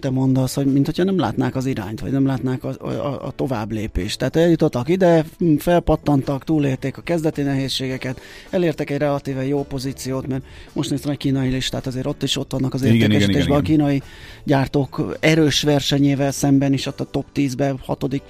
te 0.01 0.11
mondasz, 0.11 0.55
hogy 0.55 0.67
mint 0.67 0.87
hogyha 0.87 1.05
nem 1.05 1.19
látnák 1.19 1.57
az 1.57 1.67
irányt, 1.67 2.01
vagy 2.01 2.13
nem 2.13 2.27
látnák 2.27 2.65
a, 2.65 2.87
a, 2.87 3.27
a 3.27 3.31
tovább 3.31 3.73
lépést. 3.73 4.19
Tehát 4.19 4.37
eljutottak 4.37 4.89
ide, 4.89 5.25
felpattantak, 5.59 6.45
túlélték 6.45 6.97
a 6.97 7.03
kezdeti 7.03 7.43
nehézségeket, 7.43 8.21
elértek 8.51 8.91
egy 8.91 8.99
relatíve 8.99 9.47
jó 9.47 9.65
pozíciót, 9.65 10.27
mert 10.27 10.43
most 10.73 10.91
néztem 10.91 11.11
egy 11.11 11.17
kínai 11.17 11.49
listát, 11.49 11.87
azért 11.87 12.07
ott 12.07 12.23
is 12.23 12.37
ott 12.37 12.53
vannak 12.53 12.75
az 12.75 12.83
értékesítésben 12.83 13.59
a 13.59 13.63
kínai 13.63 14.03
gyártók 14.45 15.17
erős 15.21 15.63
versenyével 15.63 16.33
szemben 16.33 16.73
is 16.73 16.87
ott 16.87 17.01
a 17.01 17.05
top 17.05 17.25
10-ben, 17.35 17.79
hatodik. 17.85 18.23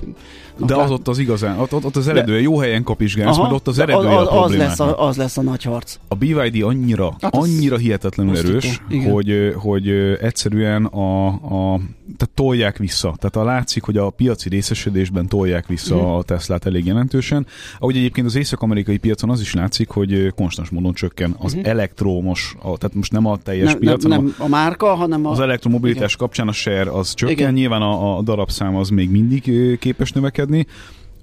De 0.67 0.77
az 0.77 0.91
ott 0.91 1.09
az 1.09 1.19
igazán, 1.19 1.59
ott, 1.59 1.75
ott, 1.75 1.85
ott 1.85 1.97
az 1.97 2.09
eredő, 2.09 2.33
de, 2.33 2.41
jó 2.41 2.59
helyen 2.59 2.83
kapizsgálsz, 2.83 3.39
mert 3.39 3.53
ott 3.53 3.69
az 3.69 3.79
eredő 3.79 4.09
az, 4.09 4.27
a 4.27 4.43
az, 4.43 4.57
lesz 4.57 4.81
a, 4.81 5.07
az 5.07 5.17
lesz 5.17 5.37
a 5.37 5.43
nagy 5.43 5.63
harc. 5.63 5.99
A 6.09 6.15
BYD 6.21 6.63
annyira, 6.63 7.17
hát 7.21 7.35
annyira 7.35 7.77
hihetetlenül 7.77 8.37
erős, 8.37 8.83
hogy, 9.11 9.55
hogy 9.57 9.89
egyszerűen 10.21 10.85
a, 10.85 11.27
a 11.27 11.81
tehát 12.17 12.35
tolják 12.35 12.77
vissza. 12.77 13.15
Tehát 13.19 13.37
a 13.37 13.45
látszik, 13.53 13.83
hogy 13.83 13.97
a 13.97 14.11
piaci 14.11 14.49
részesedésben 14.49 15.27
tolják 15.27 15.67
vissza 15.67 15.95
uh-huh. 15.95 16.17
a 16.17 16.23
Teslát 16.23 16.67
elég 16.67 16.87
jelentősen. 16.87 17.47
Ahogy 17.79 17.97
egyébként 17.97 18.27
az 18.27 18.35
észak-amerikai 18.35 18.97
piacon 18.97 19.31
az 19.31 19.41
is 19.41 19.55
látszik, 19.55 19.89
hogy 19.89 20.33
konstans 20.35 20.69
módon 20.69 20.93
csökken 20.93 21.35
az 21.39 21.53
uh-huh. 21.53 21.69
elektromos, 21.69 22.57
a, 22.59 22.77
tehát 22.77 22.95
most 22.95 23.13
nem 23.13 23.27
a 23.27 23.37
teljes 23.37 23.71
nem, 23.71 23.79
piac, 23.79 24.03
nem, 24.03 24.11
nem 24.11 24.35
a, 24.39 24.43
a 24.43 24.49
márka, 24.49 24.95
hanem 24.95 25.27
a... 25.27 25.31
Az 25.31 25.41
elektromobilitás 25.41 26.15
igen. 26.15 26.19
kapcsán 26.19 26.49
a 26.49 26.53
share 26.53 26.91
az 26.91 27.15
csökken, 27.15 27.37
igen. 27.37 27.53
nyilván 27.53 27.83
a, 27.83 28.19
a 28.19 28.23
darabszám 28.23 28.77
az 28.77 28.89
még 28.89 29.11
mindig 29.11 29.53
képes 29.79 30.13
növekedni. 30.13 30.67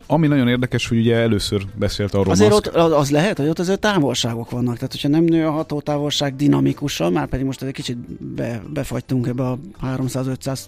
Ami 0.07 0.27
nagyon 0.27 0.47
érdekes, 0.47 0.87
hogy 0.87 0.97
ugye 0.97 1.15
először 1.15 1.65
beszélt 1.75 2.13
arról 2.13 2.31
Azért 2.31 2.49
Musk. 2.51 2.65
ott 2.65 2.91
az 2.91 3.11
lehet, 3.11 3.37
hogy 3.37 3.47
ott 3.47 3.59
azért 3.59 3.79
távolságok 3.79 4.49
vannak. 4.49 4.75
Tehát, 4.75 4.91
hogyha 4.91 5.07
nem 5.07 5.23
nő 5.23 5.45
a 5.45 5.51
hatótávolság 5.51 6.35
dinamikusan, 6.35 7.11
már 7.13 7.27
pedig 7.27 7.45
most 7.45 7.61
egy 7.61 7.73
kicsit 7.73 7.97
be, 8.35 8.63
befagytunk 8.73 9.27
ebbe 9.27 9.43
a 9.43 9.57
300-500 9.83 10.59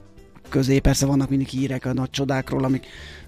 közé. 0.50 0.80
Persze 0.80 1.06
vannak 1.06 1.30
mindig 1.30 1.48
hírek 1.48 1.86
a 1.86 1.94
nagy 1.94 2.10
csodákról, 2.10 2.64
amik 2.64 2.86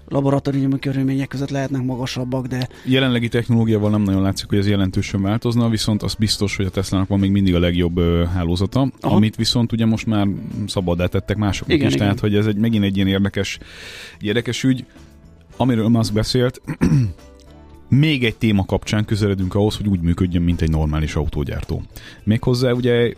laboratóriumi 0.08 0.78
körülmények 0.78 1.28
között 1.28 1.50
lehetnek 1.50 1.82
magasabbak, 1.82 2.46
de... 2.46 2.68
Jelenlegi 2.84 3.28
technológiával 3.28 3.90
nem 3.90 4.02
nagyon 4.02 4.22
látszik, 4.22 4.48
hogy 4.48 4.58
ez 4.58 4.68
jelentősen 4.68 5.22
változna, 5.22 5.68
viszont 5.68 6.02
az 6.02 6.14
biztos, 6.14 6.56
hogy 6.56 6.66
a 6.66 6.70
Tesla-nak 6.70 7.08
van 7.08 7.18
még 7.18 7.30
mindig 7.30 7.54
a 7.54 7.58
legjobb 7.58 7.98
ö, 7.98 8.24
hálózata, 8.34 8.88
Aha. 9.00 9.14
amit 9.16 9.36
viszont 9.36 9.72
ugye 9.72 9.86
most 9.86 10.06
már 10.06 10.26
szabadá 10.66 11.06
tettek 11.06 11.36
másoknak 11.36 11.76
igen, 11.76 11.88
is, 11.88 11.94
igen. 11.94 12.06
tehát 12.06 12.20
hogy 12.20 12.34
ez 12.34 12.46
egy, 12.46 12.56
megint 12.56 12.84
egy 12.84 12.96
ilyen 12.96 13.08
érdekes, 13.08 13.58
érdekes 14.20 14.64
ügy 14.64 14.84
amiről 15.56 15.88
Musk 15.88 16.12
beszélt, 16.12 16.60
még 17.88 18.24
egy 18.24 18.36
téma 18.36 18.64
kapcsán 18.64 19.04
közeledünk 19.04 19.54
ahhoz, 19.54 19.76
hogy 19.76 19.86
úgy 19.88 20.00
működjön, 20.00 20.42
mint 20.42 20.60
egy 20.60 20.70
normális 20.70 21.14
autógyártó. 21.14 21.82
Méghozzá 22.24 22.70
ugye 22.70 23.14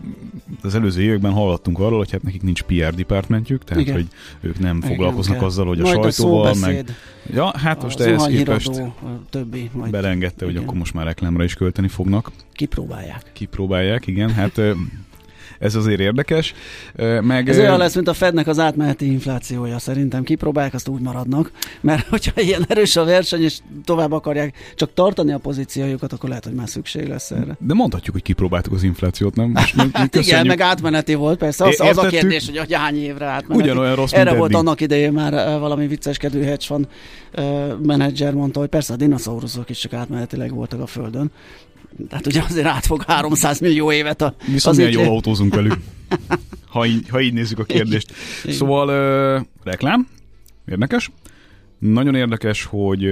az 0.62 0.74
előző 0.74 1.02
években 1.02 1.32
hallottunk 1.32 1.78
arról, 1.78 1.98
hogy 1.98 2.10
hát 2.10 2.22
nekik 2.22 2.42
nincs 2.42 2.62
PR 2.62 2.94
departmentjük, 2.94 3.64
tehát 3.64 3.82
Igen. 3.82 3.94
hogy 3.94 4.06
ők 4.40 4.58
nem 4.58 4.76
Igen, 4.76 4.88
foglalkoznak 4.88 5.36
kell. 5.36 5.46
azzal, 5.46 5.66
hogy 5.66 5.80
a 5.80 5.82
majd 5.82 6.02
sajtóval, 6.02 6.46
a 6.46 6.54
meg... 6.60 6.96
Ja, 7.32 7.58
hát 7.58 7.82
most 7.82 8.00
ehhez 8.00 8.26
képest 8.26 8.82
többi, 9.30 9.70
majd... 9.72 9.90
belengedte, 9.90 10.44
hogy 10.44 10.56
akkor 10.56 10.74
most 10.74 10.94
már 10.94 11.04
reklámra 11.04 11.44
is 11.44 11.54
költeni 11.54 11.88
fognak. 11.88 12.30
Kipróbálják. 12.52 13.30
Kipróbálják, 13.32 14.06
igen. 14.06 14.30
Hát 14.30 14.60
ez 15.58 15.74
azért 15.74 16.00
érdekes. 16.00 16.54
Meg, 17.20 17.48
ez 17.48 17.58
olyan 17.58 17.78
lesz, 17.78 17.94
mint 17.94 18.08
a 18.08 18.14
Fednek 18.14 18.46
az 18.46 18.58
átmeneti 18.58 19.06
inflációja. 19.06 19.78
Szerintem 19.78 20.22
kipróbálják, 20.22 20.74
azt 20.74 20.88
úgy 20.88 21.00
maradnak. 21.00 21.50
Mert 21.80 22.06
hogyha 22.14 22.40
ilyen 22.40 22.64
erős 22.68 22.96
a 22.96 23.04
verseny, 23.04 23.42
és 23.42 23.58
tovább 23.84 24.12
akarják 24.12 24.54
csak 24.74 24.94
tartani 24.94 25.32
a 25.32 25.38
pozíciójukat, 25.38 26.12
akkor 26.12 26.28
lehet, 26.28 26.44
hogy 26.44 26.54
már 26.54 26.68
szükség 26.68 27.08
lesz 27.08 27.30
erre. 27.30 27.56
De 27.58 27.74
mondhatjuk, 27.74 28.14
hogy 28.14 28.24
kipróbáltuk 28.24 28.72
az 28.72 28.82
inflációt, 28.82 29.36
nem? 29.36 29.50
Most 29.50 29.74
hát 29.92 30.14
igen, 30.14 30.46
meg 30.46 30.60
átmeneti 30.60 31.14
volt, 31.14 31.38
persze. 31.38 31.64
Az, 31.64 31.80
az 31.80 31.98
a 31.98 32.06
kérdés, 32.06 32.46
hogy 32.46 32.72
a 32.72 32.78
hány 32.78 33.02
évre 33.02 33.26
átmeneti. 33.26 33.68
Ugyanolyan 33.68 33.94
rossz, 33.94 34.12
Erre 34.12 34.34
volt 34.34 34.54
annak 34.54 34.80
idején 34.80 35.12
már 35.12 35.58
valami 35.58 35.86
vicceskedő 35.86 36.42
hedge 36.42 36.64
fund 36.66 36.86
menedzser 37.82 38.32
mondta, 38.34 38.58
hogy 38.60 38.68
persze 38.68 38.92
a 38.92 38.96
dinoszauruszok 38.96 39.70
is 39.70 39.78
csak 39.78 39.92
átmenetileg 39.92 40.54
voltak 40.54 40.80
a 40.80 40.86
Földön. 40.86 41.30
Tehát 42.08 42.26
ugye 42.26 42.42
azért 42.42 42.66
átfog 42.66 43.02
300 43.06 43.60
millió 43.60 43.92
évet. 43.92 44.22
A, 44.22 44.34
Viszont 44.46 44.76
milyen 44.76 44.92
jól 44.92 45.06
autózunk 45.06 45.54
velük, 45.54 45.76
ha 46.74 46.86
így, 46.86 47.08
ha 47.08 47.20
így 47.20 47.32
nézzük 47.32 47.58
a 47.58 47.64
kérdést. 47.64 48.12
Szóval 48.48 48.88
uh, 49.38 49.46
reklám, 49.62 50.08
érdekes. 50.66 51.10
Nagyon 51.78 52.14
érdekes, 52.14 52.64
hogy 52.64 53.04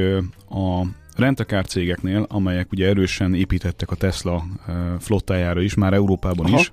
a 0.51 0.87
rentakár 1.17 1.67
cégeknél, 1.67 2.27
amelyek 2.29 2.73
ugye 2.73 2.87
erősen 2.87 3.35
építettek 3.35 3.91
a 3.91 3.95
Tesla 3.95 4.45
flottájára 4.99 5.61
is, 5.61 5.75
már 5.75 5.93
Európában 5.93 6.47
Aha. 6.47 6.59
is, 6.59 6.73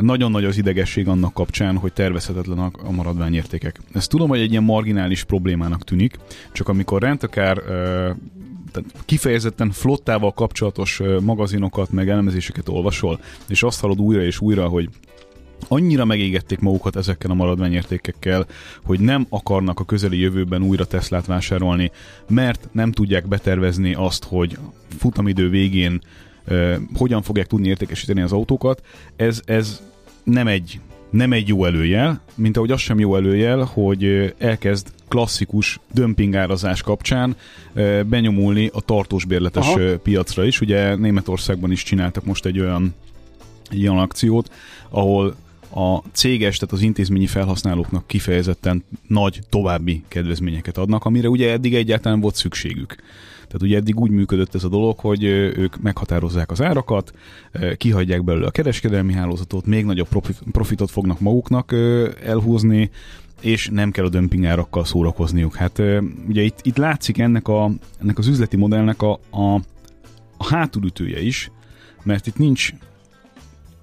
nagyon 0.00 0.30
nagy 0.30 0.44
az 0.44 0.56
idegesség 0.56 1.08
annak 1.08 1.34
kapcsán, 1.34 1.76
hogy 1.76 1.92
tervezhetetlen 1.92 2.58
a 2.58 2.90
maradványértékek. 2.90 3.80
Ezt 3.92 4.10
tudom, 4.10 4.28
hogy 4.28 4.40
egy 4.40 4.50
ilyen 4.50 4.62
marginális 4.62 5.24
problémának 5.24 5.84
tűnik, 5.84 6.16
csak 6.52 6.68
amikor 6.68 7.02
rentakár 7.02 7.62
tehát 8.74 9.04
kifejezetten 9.04 9.70
flottával 9.70 10.32
kapcsolatos 10.32 11.02
magazinokat, 11.20 11.90
meg 11.90 12.08
elemzéseket 12.08 12.68
olvasol, 12.68 13.20
és 13.48 13.62
azt 13.62 13.80
hallod 13.80 14.00
újra 14.00 14.22
és 14.22 14.40
újra, 14.40 14.68
hogy 14.68 14.88
annyira 15.68 16.04
megégették 16.04 16.58
magukat 16.58 16.96
ezekkel 16.96 17.30
a 17.30 17.34
maradványértékekkel, 17.34 18.46
hogy 18.84 19.00
nem 19.00 19.26
akarnak 19.28 19.80
a 19.80 19.84
közeli 19.84 20.18
jövőben 20.18 20.62
újra 20.62 20.84
Teslát 20.84 21.26
vásárolni, 21.26 21.90
mert 22.28 22.68
nem 22.72 22.92
tudják 22.92 23.28
betervezni 23.28 23.94
azt, 23.94 24.24
hogy 24.24 24.58
futamidő 24.98 25.48
végén 25.48 26.00
uh, 26.48 26.74
hogyan 26.96 27.22
fogják 27.22 27.46
tudni 27.46 27.68
értékesíteni 27.68 28.20
az 28.20 28.32
autókat. 28.32 28.82
Ez, 29.16 29.40
ez 29.44 29.82
nem 30.24 30.46
egy 30.46 30.80
nem 31.14 31.32
egy 31.32 31.48
jó 31.48 31.64
előjel, 31.64 32.20
mint 32.34 32.56
ahogy 32.56 32.70
az 32.70 32.80
sem 32.80 32.98
jó 32.98 33.16
előjel, 33.16 33.62
hogy 33.72 34.34
elkezd 34.38 34.86
klasszikus 35.08 35.80
dömpingárazás 35.92 36.82
kapcsán 36.82 37.36
benyomulni 38.06 38.70
a 38.72 38.80
tartós 38.80 39.24
bérletes 39.24 39.66
Aha. 39.66 39.98
piacra 39.98 40.44
is. 40.44 40.60
Ugye 40.60 40.96
Németországban 40.96 41.70
is 41.70 41.82
csináltak 41.82 42.24
most 42.24 42.46
egy 42.46 42.60
olyan, 42.60 42.94
egy 43.70 43.80
olyan 43.82 43.98
akciót, 43.98 44.50
ahol 44.88 45.34
a 45.74 45.98
céges, 46.12 46.58
tehát 46.58 46.74
az 46.74 46.82
intézményi 46.82 47.26
felhasználóknak 47.26 48.06
kifejezetten 48.06 48.84
nagy 49.06 49.40
további 49.48 50.02
kedvezményeket 50.08 50.78
adnak, 50.78 51.04
amire 51.04 51.28
ugye 51.28 51.50
eddig 51.50 51.74
egyáltalán 51.74 52.20
volt 52.20 52.34
szükségük. 52.34 52.96
Tehát 53.54 53.68
ugye 53.68 53.78
eddig 53.78 54.00
úgy 54.00 54.10
működött 54.10 54.54
ez 54.54 54.64
a 54.64 54.68
dolog, 54.68 54.98
hogy 54.98 55.24
ők 55.24 55.80
meghatározzák 55.80 56.50
az 56.50 56.62
árakat, 56.62 57.12
kihagyják 57.76 58.24
belőle 58.24 58.46
a 58.46 58.50
kereskedelmi 58.50 59.12
hálózatot, 59.12 59.66
még 59.66 59.84
nagyobb 59.84 60.08
profitot 60.52 60.90
fognak 60.90 61.20
maguknak 61.20 61.74
elhúzni, 62.24 62.90
és 63.40 63.68
nem 63.72 63.90
kell 63.90 64.04
a 64.04 64.08
dömping 64.08 64.44
árakkal 64.44 64.84
szórakozniuk. 64.84 65.54
Hát 65.54 65.82
ugye 66.28 66.42
itt, 66.42 66.58
itt 66.62 66.76
látszik 66.76 67.18
ennek, 67.18 67.48
a, 67.48 67.70
ennek 68.00 68.18
az 68.18 68.26
üzleti 68.26 68.56
modellnek 68.56 69.02
a, 69.02 69.12
a, 69.30 69.54
a 70.36 70.46
hátulütője 70.48 71.20
is, 71.20 71.50
mert 72.02 72.26
itt 72.26 72.38
nincs 72.38 72.72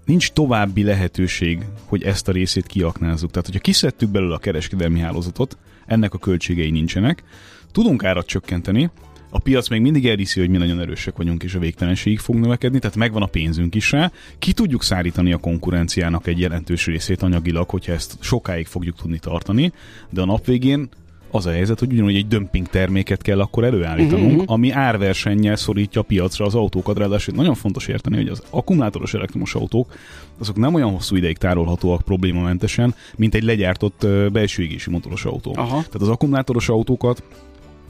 nincs 0.05 0.31
további 0.31 0.83
lehetőség, 0.83 1.65
hogy 1.85 2.03
ezt 2.03 2.27
a 2.27 2.31
részét 2.31 2.67
kiaknázzuk. 2.67 3.29
Tehát, 3.29 3.45
hogyha 3.45 3.61
kiszedtük 3.61 4.09
belőle 4.09 4.35
a 4.35 4.39
kereskedelmi 4.39 4.99
hálózatot, 4.99 5.57
ennek 5.85 6.13
a 6.13 6.17
költségei 6.17 6.71
nincsenek, 6.71 7.23
tudunk 7.71 8.03
árat 8.03 8.25
csökkenteni, 8.25 8.89
a 9.33 9.39
piac 9.39 9.69
még 9.69 9.81
mindig 9.81 10.07
elhiszi, 10.07 10.39
hogy 10.39 10.49
mi 10.49 10.57
nagyon 10.57 10.79
erősek 10.79 11.17
vagyunk, 11.17 11.43
és 11.43 11.55
a 11.55 11.59
végtelenségig 11.59 12.19
fog 12.19 12.35
növekedni, 12.35 12.79
tehát 12.79 12.95
megvan 12.95 13.21
a 13.21 13.25
pénzünk 13.25 13.75
is 13.75 13.91
rá. 13.91 14.11
Ki 14.39 14.53
tudjuk 14.53 14.83
szárítani 14.83 15.33
a 15.33 15.37
konkurenciának 15.37 16.27
egy 16.27 16.39
jelentős 16.39 16.85
részét 16.85 17.21
anyagilag, 17.21 17.69
hogyha 17.69 17.93
ezt 17.93 18.17
sokáig 18.19 18.65
fogjuk 18.65 18.95
tudni 18.95 19.19
tartani, 19.19 19.71
de 20.09 20.21
a 20.21 20.25
nap 20.25 20.45
végén 20.45 20.89
az 21.31 21.45
a 21.45 21.51
helyzet, 21.51 21.79
hogy 21.79 21.91
ugyanúgy 21.91 22.15
egy 22.15 22.27
dömping 22.27 22.67
terméket 22.67 23.21
kell 23.21 23.39
akkor 23.39 23.63
előállítanunk, 23.63 24.31
uh-huh. 24.31 24.51
ami 24.51 24.71
árversennyel 24.71 25.55
szorítja 25.55 26.01
a 26.01 26.03
piacra 26.03 26.45
az 26.45 26.55
autókat. 26.55 26.97
Ráadásul 26.97 27.35
nagyon 27.35 27.55
fontos 27.55 27.87
érteni, 27.87 28.15
hogy 28.15 28.27
az 28.27 28.43
akkumulátoros 28.49 29.13
elektromos 29.13 29.55
autók 29.55 29.93
azok 30.39 30.55
nem 30.55 30.73
olyan 30.73 30.91
hosszú 30.91 31.15
ideig 31.15 31.37
tárolhatóak 31.37 32.01
problémamentesen, 32.01 32.95
mint 33.15 33.35
egy 33.35 33.43
legyártott 33.43 34.07
belső 34.31 34.63
égési 34.63 34.89
motoros 34.89 35.25
autó. 35.25 35.53
Aha. 35.55 35.67
Tehát 35.67 35.93
az 35.93 36.07
akkumulátoros 36.07 36.69
autókat 36.69 37.23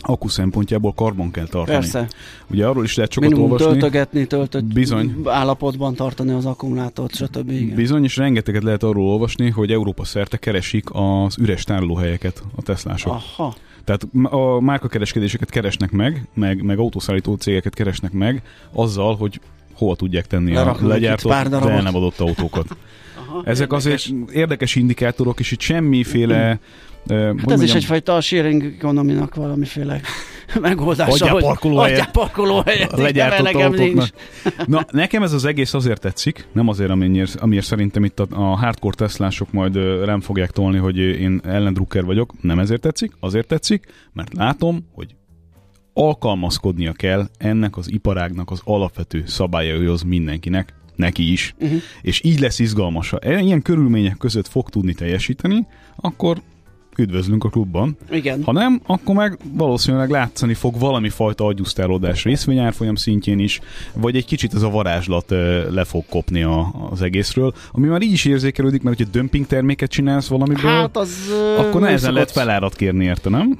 akku 0.01 0.27
szempontjából 0.27 0.93
karban 0.93 1.31
kell 1.31 1.47
tartani. 1.47 1.77
Persze. 1.77 2.07
Ugye 2.49 2.67
arról 2.67 2.83
is 2.83 2.95
lehet 2.95 3.11
sokat 3.11 3.29
Minimum 3.29 3.51
olvasni. 3.51 3.71
töltögetni, 3.71 4.27
töltött 4.27 4.63
Bizony. 4.63 5.15
állapotban 5.25 5.95
tartani 5.95 6.31
az 6.31 6.45
akkumulátort, 6.45 7.15
stb. 7.15 7.49
Igen. 7.49 7.75
Bizony, 7.75 8.03
és 8.03 8.17
rengeteget 8.17 8.63
lehet 8.63 8.83
arról 8.83 9.07
olvasni, 9.07 9.49
hogy 9.49 9.71
Európa 9.71 10.03
szerte 10.03 10.37
keresik 10.37 10.85
az 10.91 11.37
üres 11.37 11.63
tárolóhelyeket 11.63 12.43
a 12.55 12.61
Teslások. 12.61 13.11
Aha. 13.11 13.55
Tehát 13.83 14.07
a 14.33 14.59
márkakereskedéseket 14.59 15.49
keresnek 15.49 15.91
meg, 15.91 16.27
meg, 16.33 16.63
meg 16.63 16.79
autószállító 16.79 17.35
cégeket 17.35 17.73
keresnek 17.73 18.11
meg 18.11 18.41
azzal, 18.71 19.15
hogy 19.15 19.39
hova 19.73 19.95
tudják 19.95 20.27
tenni 20.27 20.53
Leraknak 20.53 20.83
a 20.83 20.87
legyártott, 20.87 21.31
de 21.31 21.57
el 21.57 21.81
nem 21.81 21.95
adott 21.95 22.19
autókat. 22.19 22.67
Aha, 23.31 23.41
Ezek 23.45 23.71
érdekes. 23.71 23.85
azért 23.85 24.31
érdekes 24.31 24.75
indikátorok, 24.75 25.39
és 25.39 25.51
itt 25.51 25.59
semmiféle 25.59 26.59
Hát 27.09 27.51
ez 27.51 27.61
is 27.61 27.73
egyfajta 27.73 28.21
sharing 28.21 28.63
economy 28.63 29.17
valamiféle 29.35 30.01
megoldása, 30.61 31.11
Adjál 31.11 31.29
hogy 31.33 31.43
parkolóhelyet. 31.43 31.97
adjál 31.99 32.11
parkolóhelyet. 32.11 32.97
legyártott. 32.97 34.13
Na, 34.65 34.85
nekem 34.91 35.23
ez 35.23 35.33
az 35.33 35.45
egész 35.45 35.73
azért 35.73 35.99
tetszik, 36.01 36.47
nem 36.51 36.67
azért, 36.67 36.89
amiért, 36.89 37.35
amiért 37.39 37.65
szerintem 37.65 38.03
itt 38.03 38.19
a, 38.19 38.27
a 38.29 38.57
hardcore 38.57 38.95
Teslások 38.95 39.51
majd 39.51 39.75
rám 40.05 40.21
fogják 40.21 40.51
tolni, 40.51 40.77
hogy 40.77 40.97
én 40.97 41.41
ellendrukker 41.43 42.05
vagyok. 42.05 42.33
Nem 42.41 42.59
ezért 42.59 42.81
tetszik, 42.81 43.11
azért 43.19 43.47
tetszik, 43.47 43.85
mert 44.13 44.33
látom, 44.33 44.87
hogy 44.93 45.15
alkalmazkodnia 45.93 46.91
kell 46.91 47.27
ennek 47.37 47.77
az 47.77 47.91
iparágnak 47.91 48.51
az 48.51 48.61
alapvető 48.63 49.23
szabályaihoz 49.25 50.01
mindenkinek, 50.01 50.73
neki 51.01 51.31
is, 51.31 51.55
uh-huh. 51.59 51.81
és 52.01 52.23
így 52.23 52.39
lesz 52.39 52.59
izgalmas. 52.59 53.09
Ha 53.09 53.39
ilyen 53.39 53.61
körülmények 53.61 54.17
között 54.17 54.47
fog 54.47 54.69
tudni 54.69 54.93
teljesíteni, 54.93 55.67
akkor 55.95 56.41
üdvözlünk 56.97 57.43
a 57.43 57.49
klubban. 57.49 57.97
Igen. 58.09 58.43
Ha 58.43 58.51
nem, 58.51 58.81
akkor 58.85 59.15
meg 59.15 59.37
valószínűleg 59.53 60.09
látszani 60.09 60.53
fog 60.53 60.79
valami 60.79 61.09
fajta 61.09 61.45
agyusztálódás 61.45 62.23
részvényárfolyam 62.23 62.95
szintjén 62.95 63.39
is, 63.39 63.59
vagy 63.93 64.15
egy 64.15 64.25
kicsit 64.25 64.53
ez 64.53 64.61
a 64.61 64.69
varázslat 64.69 65.29
le 65.71 65.83
fog 65.83 66.03
kopni 66.09 66.43
a, 66.43 66.73
az 66.91 67.01
egészről, 67.01 67.53
ami 67.71 67.87
már 67.87 68.01
így 68.01 68.11
is 68.11 68.25
érzékelődik, 68.25 68.81
mert 68.81 68.97
hogyha 68.97 69.11
dömping 69.11 69.45
terméket 69.45 69.89
csinálsz 69.89 70.27
valamiből, 70.27 70.71
Hát 70.71 70.97
az... 70.97 71.09
akkor 71.57 71.81
nehezen 71.81 71.97
szokott- 71.99 72.13
lehet 72.13 72.31
felárat 72.31 72.75
kérni 72.75 73.05
érte, 73.05 73.29
nem? 73.29 73.57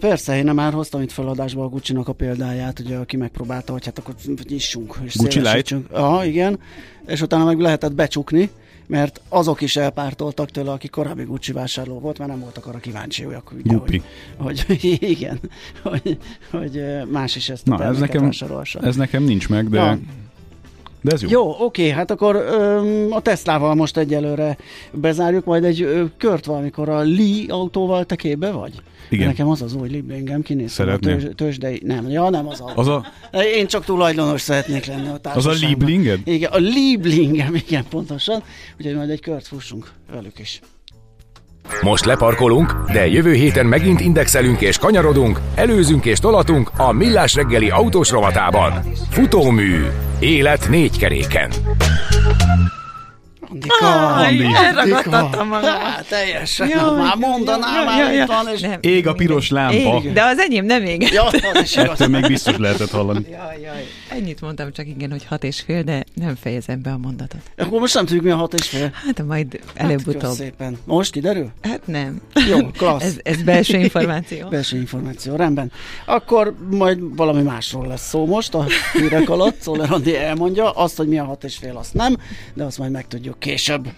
Persze, 0.00 0.36
én 0.36 0.44
már 0.44 0.72
hoztam 0.72 1.02
itt 1.02 1.12
feladásba 1.12 1.64
a 1.64 1.68
gucci 1.68 1.94
a 2.04 2.12
példáját, 2.12 2.78
ugye, 2.80 2.96
aki 2.96 3.16
megpróbálta, 3.16 3.72
hogy 3.72 3.84
hát 3.84 3.98
akkor 3.98 4.14
hogy 4.36 4.52
issunk. 4.52 4.94
És 5.04 5.16
Gucci 5.16 5.30
szélesítsünk. 5.38 5.86
Aha, 5.90 6.24
igen. 6.24 6.58
És 7.06 7.20
utána 7.20 7.44
meg 7.44 7.60
lehetett 7.60 7.92
becsukni, 7.94 8.50
mert 8.88 9.20
azok 9.28 9.60
is 9.60 9.76
elpártoltak 9.76 10.50
tőle, 10.50 10.70
aki 10.70 10.88
korábbi 10.88 11.22
Gucci 11.22 11.52
vásárló 11.52 11.98
volt, 11.98 12.18
mert 12.18 12.30
nem 12.30 12.40
voltak 12.40 12.66
arra 12.66 12.78
kíváncsiak. 12.78 13.52
Ugye, 13.52 13.74
Gupi. 13.74 14.02
hogy, 14.36 14.60
hogy, 14.60 14.84
igen, 15.00 15.40
hogy, 15.82 16.18
hogy 16.50 16.82
más 17.10 17.36
is 17.36 17.48
ezt 17.48 17.66
Na, 17.66 17.84
ez 17.84 17.98
nekem, 17.98 18.22
vásárolhassa. 18.22 18.80
ez 18.80 18.96
nekem 18.96 19.22
nincs 19.22 19.48
meg, 19.48 19.68
de, 19.68 19.78
Na. 19.80 19.98
De 21.00 21.12
ez 21.12 21.22
jó. 21.22 21.28
Jó, 21.28 21.56
oké, 21.58 21.88
hát 21.90 22.10
akkor 22.10 22.36
öm, 22.36 23.06
a 23.10 23.20
Teslával 23.20 23.74
most 23.74 23.96
egyelőre 23.96 24.56
bezárjuk, 24.92 25.44
majd 25.44 25.64
egy 25.64 25.82
ö, 25.82 26.04
kört 26.16 26.44
valamikor 26.44 26.88
a 26.88 26.98
Lee 27.00 27.44
autóval 27.48 28.04
te 28.04 28.16
képbe 28.16 28.50
vagy? 28.50 28.72
Igen. 29.10 29.26
Nekem 29.26 29.48
az 29.48 29.62
az 29.62 29.74
új 29.74 29.88
Lieblingem, 29.88 30.42
kinéztem 30.42 30.86
a 30.86 30.90
Szeretném. 30.90 31.18
tőzs, 31.18 31.34
tőzsdei... 31.34 31.82
Nem, 31.84 32.08
ja, 32.08 32.30
nem 32.30 32.48
az. 32.48 32.62
Az 32.74 32.88
a, 32.88 33.06
Én 33.54 33.66
csak 33.66 33.84
tulajdonos 33.84 34.40
szeretnék 34.40 34.86
lenni 34.86 35.08
a 35.08 35.18
az 35.34 35.46
a. 35.46 35.52
Lieblinged? 35.52 36.20
Igen, 36.24 36.52
a 36.52 36.58
Lieblingem, 36.58 37.54
igen, 37.54 37.84
pontosan. 37.88 38.42
Úgyhogy 38.78 38.94
majd 38.94 39.10
egy 39.10 39.20
kört 39.20 39.46
fussunk 39.46 39.92
velük 40.12 40.38
is. 40.38 40.60
Most 41.82 42.04
leparkolunk, 42.04 42.74
de 42.92 43.06
jövő 43.06 43.32
héten 43.32 43.66
megint 43.66 44.00
indexelünk 44.00 44.60
és 44.60 44.78
kanyarodunk, 44.78 45.40
előzünk 45.54 46.04
és 46.04 46.18
tolatunk 46.18 46.70
a 46.76 46.92
Millás 46.92 47.34
reggeli 47.34 47.70
autós 47.70 48.10
rovatában. 48.10 48.72
Futómű. 49.10 49.84
Élet 50.18 50.68
négy 50.68 50.98
keréken. 50.98 51.50
Andika, 53.50 54.06
Andi. 54.14 54.44
elragadtattam 54.54 55.48
magam. 55.48 55.74
Hát, 55.80 56.06
teljesen, 56.08 56.68
Jaj, 56.68 56.96
már 56.96 57.16
mondanám, 57.16 57.74
jaj, 57.74 57.84
már 57.84 57.98
jaj, 57.98 58.14
jaj. 58.16 58.26
van, 58.26 58.48
és... 58.54 58.60
Nem. 58.60 58.78
Ég 58.80 59.06
a 59.06 59.12
piros 59.12 59.50
lámpa. 59.50 59.74
Ég, 60.02 60.12
de 60.12 60.22
az 60.22 60.38
enyém 60.38 60.64
nem 60.64 60.84
ég. 60.84 61.08
Ja, 61.12 61.24
az 61.24 61.60
is 61.62 61.76
igaz. 61.76 61.88
Ettől 61.88 62.08
még 62.08 62.26
biztos 62.26 62.56
lehetett 62.56 62.90
hallani. 62.90 63.26
Jaj, 63.30 63.60
jaj. 63.62 63.86
Ennyit 64.10 64.40
mondtam 64.40 64.72
csak 64.72 64.86
igen, 64.86 65.10
hogy 65.10 65.24
hat 65.24 65.44
és 65.44 65.60
fél, 65.60 65.82
de 65.82 66.04
nem 66.14 66.34
fejezem 66.34 66.82
be 66.82 66.90
a 66.90 66.96
mondatot. 66.98 67.40
Akkor 67.56 67.80
most 67.80 67.94
nem 67.94 68.04
tudjuk, 68.06 68.24
mi 68.24 68.30
a 68.30 68.36
hat 68.36 68.54
és 68.54 68.68
fél. 68.68 68.90
Hát 69.06 69.22
majd 69.26 69.60
Hát, 69.66 69.86
előbb-utóbb. 69.86 70.20
kösz 70.20 70.34
szépen. 70.34 70.78
Most 70.84 71.12
kiderül? 71.12 71.50
Hát 71.62 71.86
nem. 71.86 72.20
Jó, 72.48 72.66
klassz. 72.78 73.04
Ez, 73.04 73.16
ez 73.22 73.42
belső 73.42 73.78
információ. 73.88 74.48
Belső 74.48 74.76
információ, 74.76 75.36
rendben. 75.36 75.72
Akkor 76.06 76.54
majd 76.70 77.16
valami 77.16 77.42
másról 77.42 77.86
lesz 77.86 78.08
szó 78.08 78.26
most 78.26 78.54
a 78.54 78.66
hírek 78.92 79.28
alatt. 79.30 79.60
Szóval 79.60 79.86
Andi 79.92 80.16
elmondja 80.16 80.70
azt, 80.70 80.96
hogy 80.96 81.08
mi 81.08 81.18
a 81.18 81.24
hat 81.24 81.44
és 81.44 81.56
fél, 81.56 81.76
azt 81.76 81.94
nem, 81.94 82.16
de 82.54 82.64
azt 82.64 82.78
majd 82.78 82.90
megtudjuk 82.90 83.38
később. 83.38 83.88